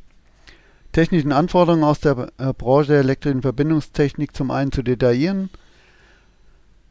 technischen 0.91 1.31
Anforderungen 1.31 1.83
aus 1.83 1.99
der 1.99 2.31
äh, 2.37 2.53
Branche 2.53 2.93
der 2.93 2.99
elektrischen 3.01 3.41
Verbindungstechnik 3.41 4.35
zum 4.35 4.49
einen 4.51 4.71
zu 4.71 4.81
detaillieren, 4.81 5.49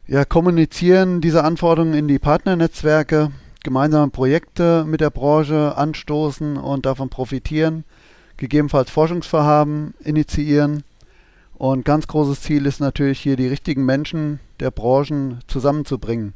ja, 0.07 0.25
kommunizieren 0.25 1.21
diese 1.21 1.43
Anforderungen 1.43 1.93
in 1.93 2.07
die 2.07 2.17
Partnernetzwerke, 2.17 3.31
gemeinsame 3.63 4.09
Projekte 4.09 4.83
mit 4.85 5.01
der 5.01 5.11
Branche 5.11 5.77
anstoßen 5.77 6.57
und 6.57 6.87
davon 6.87 7.09
profitieren, 7.09 7.83
gegebenenfalls 8.39 8.89
Forschungsvorhaben 8.89 9.93
initiieren 10.03 10.83
und 11.59 11.83
ganz 11.83 12.07
großes 12.07 12.41
Ziel 12.41 12.65
ist 12.65 12.79
natürlich 12.79 13.19
hier 13.19 13.35
die 13.35 13.47
richtigen 13.47 13.85
Menschen 13.85 14.39
der 14.61 14.71
Branchen 14.71 15.39
zusammenzubringen. 15.47 16.33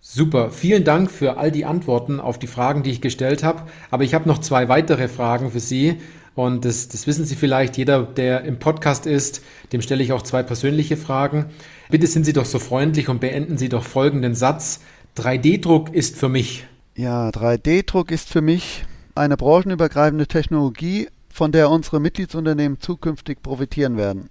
Super, 0.00 0.50
vielen 0.50 0.82
Dank 0.82 1.12
für 1.12 1.36
all 1.36 1.52
die 1.52 1.64
Antworten 1.64 2.18
auf 2.18 2.40
die 2.40 2.48
Fragen, 2.48 2.82
die 2.82 2.90
ich 2.90 3.00
gestellt 3.00 3.44
habe. 3.44 3.62
Aber 3.92 4.02
ich 4.02 4.14
habe 4.14 4.28
noch 4.28 4.40
zwei 4.40 4.68
weitere 4.68 5.06
Fragen 5.06 5.52
für 5.52 5.60
Sie. 5.60 5.98
Und 6.34 6.64
das, 6.64 6.88
das 6.88 7.06
wissen 7.06 7.24
Sie 7.24 7.36
vielleicht, 7.36 7.76
jeder, 7.76 8.02
der 8.02 8.42
im 8.42 8.58
Podcast 8.58 9.06
ist, 9.06 9.42
dem 9.72 9.80
stelle 9.80 10.02
ich 10.02 10.12
auch 10.12 10.22
zwei 10.22 10.42
persönliche 10.42 10.96
Fragen. 10.96 11.46
Bitte 11.88 12.08
sind 12.08 12.24
Sie 12.24 12.32
doch 12.32 12.46
so 12.46 12.58
freundlich 12.58 13.08
und 13.08 13.20
beenden 13.20 13.58
Sie 13.58 13.68
doch 13.68 13.84
folgenden 13.84 14.34
Satz. 14.34 14.80
3D-Druck 15.16 15.94
ist 15.94 16.16
für 16.16 16.28
mich. 16.28 16.64
Ja, 16.96 17.28
3D-Druck 17.28 18.10
ist 18.10 18.28
für 18.28 18.40
mich 18.40 18.84
eine 19.14 19.36
branchenübergreifende 19.36 20.26
Technologie, 20.26 21.08
von 21.32 21.52
der 21.52 21.70
unsere 21.70 21.98
Mitgliedsunternehmen 21.98 22.80
zukünftig 22.80 23.42
profitieren 23.42 23.96
werden? 23.96 24.28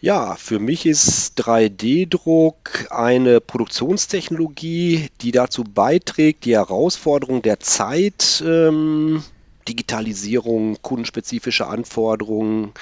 Ja, 0.00 0.34
für 0.34 0.58
mich 0.58 0.86
ist 0.86 1.40
3D-Druck 1.40 2.88
eine 2.90 3.40
Produktionstechnologie, 3.40 5.08
die 5.20 5.30
dazu 5.30 5.62
beiträgt, 5.62 6.44
die 6.44 6.56
Herausforderung 6.56 7.42
der 7.42 7.60
Zeit, 7.60 8.42
ähm, 8.44 9.22
Digitalisierung, 9.68 10.82
kundenspezifische 10.82 11.68
Anforderungen 11.68 12.72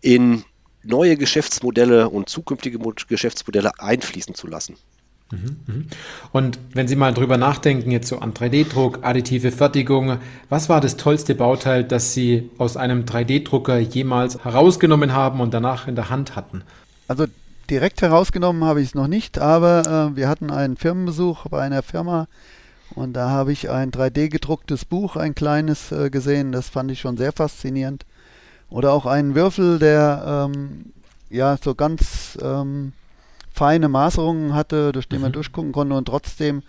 in 0.00 0.44
neue 0.82 1.16
Geschäftsmodelle 1.16 2.08
und 2.08 2.28
zukünftige 2.28 2.78
Geschäftsmodelle 3.08 3.78
einfließen 3.78 4.34
zu 4.34 4.48
lassen. 4.48 4.76
Mhm, 5.32 5.56
mhm. 5.66 5.86
Und 6.32 6.58
wenn 6.72 6.86
Sie 6.86 6.94
mal 6.94 7.12
drüber 7.12 7.36
nachdenken, 7.36 7.90
jetzt 7.90 8.08
so 8.08 8.18
an 8.18 8.32
3D-Druck, 8.32 9.00
additive 9.02 9.50
Fertigung, 9.50 10.18
was 10.48 10.68
war 10.68 10.80
das 10.80 10.96
tollste 10.96 11.34
Bauteil, 11.34 11.82
das 11.82 12.14
Sie 12.14 12.50
aus 12.58 12.76
einem 12.76 13.04
3D-Drucker 13.04 13.78
jemals 13.78 14.44
herausgenommen 14.44 15.12
haben 15.12 15.40
und 15.40 15.52
danach 15.52 15.88
in 15.88 15.96
der 15.96 16.10
Hand 16.10 16.36
hatten? 16.36 16.62
Also 17.08 17.26
direkt 17.68 18.02
herausgenommen 18.02 18.62
habe 18.64 18.80
ich 18.80 18.88
es 18.88 18.94
noch 18.94 19.08
nicht, 19.08 19.38
aber 19.38 20.12
äh, 20.12 20.16
wir 20.16 20.28
hatten 20.28 20.50
einen 20.50 20.76
Firmenbesuch 20.76 21.46
bei 21.48 21.60
einer 21.60 21.82
Firma 21.82 22.28
und 22.94 23.14
da 23.14 23.30
habe 23.30 23.52
ich 23.52 23.68
ein 23.68 23.90
3D 23.90 24.28
gedrucktes 24.28 24.84
Buch, 24.84 25.16
ein 25.16 25.34
kleines 25.34 25.90
äh, 25.90 26.08
gesehen. 26.08 26.52
Das 26.52 26.68
fand 26.68 26.90
ich 26.90 27.00
schon 27.00 27.16
sehr 27.16 27.32
faszinierend. 27.32 28.06
Oder 28.70 28.92
auch 28.92 29.06
einen 29.06 29.34
Würfel, 29.34 29.78
der 29.78 30.48
ähm, 30.50 30.92
ja 31.30 31.56
so 31.62 31.74
ganz 31.74 32.38
ähm, 32.40 32.92
feine 33.56 33.88
Maserungen 33.88 34.54
hatte, 34.54 34.92
durch 34.92 35.08
die 35.08 35.18
man 35.18 35.30
mhm. 35.30 35.34
durchgucken 35.34 35.72
konnte 35.72 35.94
und 35.94 36.04
trotzdem 36.04 36.62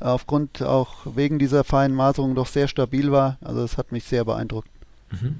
äh, 0.00 0.04
aufgrund 0.04 0.60
auch 0.60 1.06
wegen 1.14 1.38
dieser 1.38 1.62
feinen 1.62 1.96
Maserungen 1.96 2.34
doch 2.34 2.48
sehr 2.48 2.66
stabil 2.66 3.12
war. 3.12 3.38
Also 3.40 3.62
es 3.62 3.78
hat 3.78 3.92
mich 3.92 4.04
sehr 4.04 4.24
beeindruckt. 4.24 4.68
Mhm. 5.10 5.36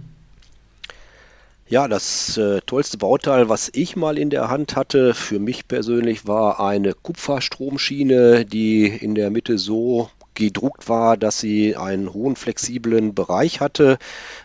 Ja, 1.69 1.89
das 1.89 2.37
äh, 2.37 2.61
tollste 2.67 2.99
Bauteil, 2.99 3.49
was 3.49 3.71
ich 3.73 3.97
mal 3.97 4.19
in 4.19 4.31
der 4.31 4.49
Hand 4.49 4.77
hatte, 4.77 5.15
für 5.15 5.39
mich 5.39 5.67
persönlich 5.67 6.27
war 6.27 6.61
eine 6.61 6.93
Kupferstromschiene, 6.93 8.45
die 8.45 8.87
in 8.87 9.15
der 9.15 9.31
Mitte 9.31 9.59
so 9.59 10.11
gedruckt 10.35 10.89
war, 10.89 11.17
dass 11.17 11.39
sie 11.39 11.77
einen 11.77 12.13
hohen 12.13 12.37
flexiblen 12.37 13.15
Bereich 13.15 13.61
hatte. 13.61 13.99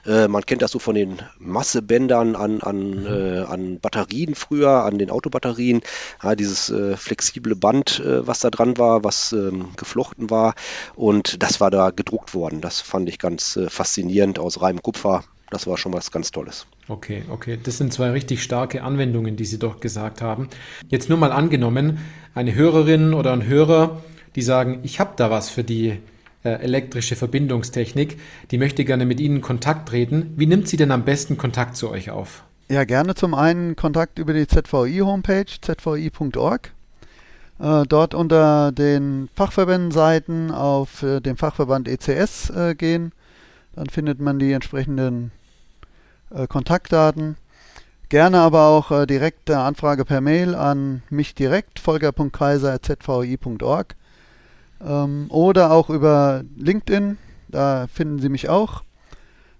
Äh, 0.06 0.28
man 0.28 0.45
kennt 0.45 0.62
das 0.62 0.71
so 0.71 0.80
von 0.80 0.95
den 0.95 1.17
Massebändern 1.39 2.36
an, 2.36 2.62
an, 2.62 2.89
mhm. 3.02 3.06
äh, 3.06 3.39
an 3.41 3.80
Batterien 3.80 4.36
früher, 4.36 4.84
an 4.84 4.97
den 4.97 5.10
Autobatterien. 5.10 5.82
Ja, 6.23 6.36
dieses 6.36 6.69
äh, 6.69 6.97
flexible 6.97 7.56
Band, 7.56 8.00
äh, 8.00 8.26
was 8.26 8.39
da 8.39 8.50
dran 8.50 8.78
war, 8.78 9.04
was 9.04 9.34
ähm, 9.34 9.69
geflochten 9.78 10.30
war. 10.30 10.56
Und 10.95 11.41
das 11.41 11.60
war 11.60 11.71
da 11.71 11.91
gedruckt 11.91 12.34
worden. 12.34 12.62
Das 12.62 12.82
fand 12.82 13.10
ich 13.10 13.19
ganz 13.19 13.56
äh, 13.56 13.69
faszinierend 13.69 14.39
aus 14.39 14.62
reinem 14.62 14.82
Kupfer. 14.82 15.23
Das 15.50 15.65
war 15.65 15.78
schon 15.78 15.93
was 15.93 16.12
ganz 16.12 16.32
Tolles. 16.32 16.67
Okay, 16.89 17.23
okay. 17.30 17.58
Das 17.62 17.78
sind 17.78 17.93
zwei 17.93 18.12
richtig 18.12 18.43
starke 18.43 18.84
Anwendungen, 18.84 19.38
die 19.38 19.45
Sie 19.45 19.60
doch 19.60 19.80
gesagt 19.80 20.21
haben. 20.21 20.50
Jetzt 20.89 21.08
nur 21.08 21.17
mal 21.17 21.32
angenommen, 21.32 22.00
eine 22.36 22.54
Hörerin 22.54 23.13
oder 23.13 23.32
ein 23.32 23.45
Hörer 23.45 24.02
die 24.38 24.41
sagen, 24.43 24.80
ich 24.84 25.02
habe 25.02 25.12
da 25.17 25.30
was 25.32 25.50
für 25.50 25.63
die 25.63 25.97
äh, 26.43 26.50
elektrische 26.50 27.15
Verbindungstechnik, 27.15 28.19
die 28.52 28.60
möchte 28.60 28.86
gerne 28.86 29.08
mit 29.08 29.19
Ihnen 29.19 29.41
Kontakt 29.41 29.89
treten. 29.89 30.36
Wie 30.38 30.45
nimmt 30.45 30.67
sie 30.67 30.78
denn 30.78 30.91
am 30.91 31.06
besten 31.06 31.38
Kontakt 31.38 31.76
zu 31.76 31.89
euch 31.89 32.12
auf? 32.12 32.43
Ja, 32.69 32.84
gerne 32.84 33.15
zum 33.15 33.34
einen 33.34 33.76
Kontakt 33.76 34.19
über 34.19 34.34
die 34.34 34.45
ZVI-Homepage, 34.45 35.47
zvi.org. 35.60 36.71
Äh, 37.60 37.86
dort 37.89 38.13
unter 38.13 38.71
den 38.71 39.28
Fachverbändenseiten 39.34 40.52
auf 40.52 41.02
äh, 41.02 41.19
den 41.19 41.36
Fachverband 41.36 41.88
ECS 41.88 42.52
äh, 42.52 42.76
gehen. 42.76 43.13
Dann 43.76 43.89
findet 43.89 44.21
man 44.21 44.38
die 44.38 44.52
entsprechenden 44.52 45.32
äh, 46.30 46.45
Kontaktdaten. 46.45 47.38
Gerne 48.10 48.38
aber 48.38 48.67
auch 48.67 48.91
äh, 48.91 49.08
direkte 49.08 49.58
Anfrage 49.58 50.06
per 50.06 50.21
Mail 50.21 50.54
an 50.54 51.02
mich 51.10 51.34
direkt, 51.34 51.80
volker.kaiser.zvi.org 51.80 53.95
ähm, 54.85 55.25
oder 55.29 55.71
auch 55.71 55.89
über 55.89 56.43
LinkedIn, 56.55 57.17
da 57.47 57.87
finden 57.87 58.19
Sie 58.19 58.29
mich 58.29 58.49
auch. 58.49 58.83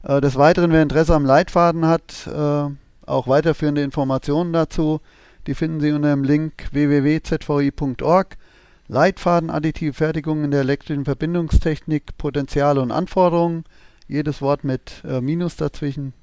Äh, 0.04 0.22
des 0.22 0.36
Weiteren, 0.36 0.72
wer 0.72 0.82
Interesse 0.82 1.16
am 1.16 1.26
Leitfaden 1.26 1.86
hat, 1.86 2.28
äh, 2.28 2.70
auch 3.06 3.28
weiterführende 3.28 3.82
Informationen 3.82 4.54
dazu, 4.54 5.02
die 5.48 5.56
finden 5.56 5.80
Sie 5.80 5.92
unter 5.92 6.10
dem 6.10 6.24
Link 6.24 6.68
www.zvi.org. 6.72 8.38
Leitfaden 8.90 9.50
additive 9.50 9.94
Fertigung 9.94 10.44
in 10.44 10.52
der 10.52 10.62
elektrischen 10.62 11.06
Verbindungstechnik, 11.06 12.18
Potenziale 12.18 12.82
und 12.82 12.92
Anforderungen. 12.92 13.66
Jedes 14.08 14.42
Wort 14.42 14.64
mit 14.64 15.04
äh, 15.06 15.20
Minus 15.20 15.58
dazwischen. 15.58 16.14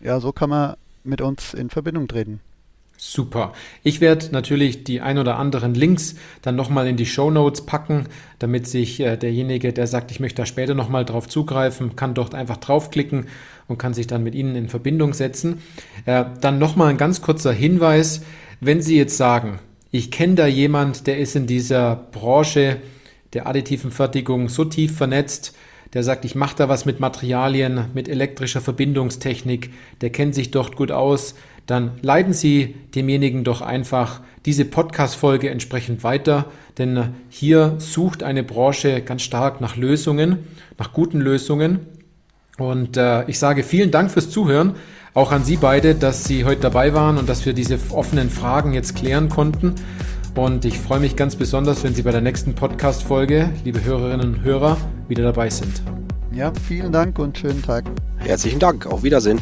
Ja, 0.00 0.18
so 0.18 0.32
kann 0.32 0.50
man 0.50 0.74
mit 1.04 1.20
uns 1.20 1.54
in 1.54 1.70
Verbindung 1.70 2.08
treten. 2.08 2.40
Super. 3.04 3.52
Ich 3.82 4.00
werde 4.00 4.28
natürlich 4.30 4.84
die 4.84 5.00
ein 5.00 5.18
oder 5.18 5.36
anderen 5.36 5.74
Links 5.74 6.14
dann 6.40 6.54
nochmal 6.54 6.86
in 6.86 6.96
die 6.96 7.04
Show 7.04 7.32
Notes 7.32 7.66
packen, 7.66 8.06
damit 8.38 8.68
sich 8.68 9.00
äh, 9.00 9.16
derjenige, 9.16 9.72
der 9.72 9.88
sagt, 9.88 10.12
ich 10.12 10.20
möchte 10.20 10.42
da 10.42 10.46
später 10.46 10.74
nochmal 10.74 11.04
drauf 11.04 11.26
zugreifen, 11.28 11.96
kann 11.96 12.14
dort 12.14 12.32
einfach 12.32 12.58
draufklicken 12.58 13.26
und 13.66 13.76
kann 13.76 13.92
sich 13.92 14.06
dann 14.06 14.22
mit 14.22 14.36
Ihnen 14.36 14.54
in 14.54 14.68
Verbindung 14.68 15.14
setzen. 15.14 15.62
Äh, 16.06 16.26
dann 16.40 16.60
nochmal 16.60 16.90
ein 16.90 16.96
ganz 16.96 17.22
kurzer 17.22 17.52
Hinweis. 17.52 18.22
Wenn 18.60 18.80
Sie 18.80 18.96
jetzt 18.96 19.16
sagen, 19.16 19.58
ich 19.90 20.12
kenne 20.12 20.36
da 20.36 20.46
jemand, 20.46 21.08
der 21.08 21.18
ist 21.18 21.34
in 21.34 21.48
dieser 21.48 21.96
Branche 21.96 22.76
der 23.32 23.48
additiven 23.48 23.90
Fertigung 23.90 24.48
so 24.48 24.64
tief 24.64 24.96
vernetzt, 24.96 25.56
der 25.92 26.04
sagt, 26.04 26.24
ich 26.24 26.34
mache 26.34 26.56
da 26.56 26.68
was 26.68 26.86
mit 26.86 27.00
Materialien, 27.00 27.86
mit 27.94 28.08
elektrischer 28.08 28.60
Verbindungstechnik, 28.60 29.70
der 30.00 30.10
kennt 30.10 30.34
sich 30.34 30.52
dort 30.52 30.76
gut 30.76 30.90
aus, 30.90 31.34
dann 31.66 31.92
leiten 32.02 32.32
Sie 32.32 32.74
demjenigen 32.94 33.44
doch 33.44 33.60
einfach 33.60 34.20
diese 34.44 34.64
Podcast-Folge 34.64 35.50
entsprechend 35.50 36.02
weiter, 36.02 36.46
denn 36.78 37.14
hier 37.28 37.76
sucht 37.78 38.22
eine 38.22 38.42
Branche 38.42 39.02
ganz 39.02 39.22
stark 39.22 39.60
nach 39.60 39.76
Lösungen, 39.76 40.38
nach 40.78 40.92
guten 40.92 41.20
Lösungen. 41.20 41.80
Und 42.58 42.96
äh, 42.96 43.24
ich 43.28 43.38
sage 43.38 43.62
vielen 43.62 43.90
Dank 43.90 44.10
fürs 44.10 44.30
Zuhören, 44.30 44.74
auch 45.14 45.30
an 45.30 45.44
Sie 45.44 45.56
beide, 45.56 45.94
dass 45.94 46.24
Sie 46.24 46.44
heute 46.44 46.62
dabei 46.62 46.94
waren 46.94 47.18
und 47.18 47.28
dass 47.28 47.46
wir 47.46 47.52
diese 47.52 47.78
offenen 47.90 48.30
Fragen 48.30 48.72
jetzt 48.72 48.96
klären 48.96 49.28
konnten. 49.28 49.74
Und 50.34 50.64
ich 50.64 50.78
freue 50.78 51.00
mich 51.00 51.16
ganz 51.16 51.36
besonders, 51.36 51.84
wenn 51.84 51.94
Sie 51.94 52.02
bei 52.02 52.12
der 52.12 52.22
nächsten 52.22 52.54
Podcast-Folge, 52.54 53.50
liebe 53.64 53.84
Hörerinnen 53.84 54.34
und 54.34 54.42
Hörer, 54.42 54.78
wieder 55.08 55.22
dabei 55.22 55.50
sind. 55.50 55.82
Ja, 56.34 56.52
vielen 56.66 56.92
Dank 56.92 57.18
und 57.18 57.36
schönen 57.36 57.62
Tag. 57.62 57.84
Herzlichen 58.18 58.58
Dank. 58.58 58.86
Auf 58.86 59.02
Wiedersehen. 59.02 59.38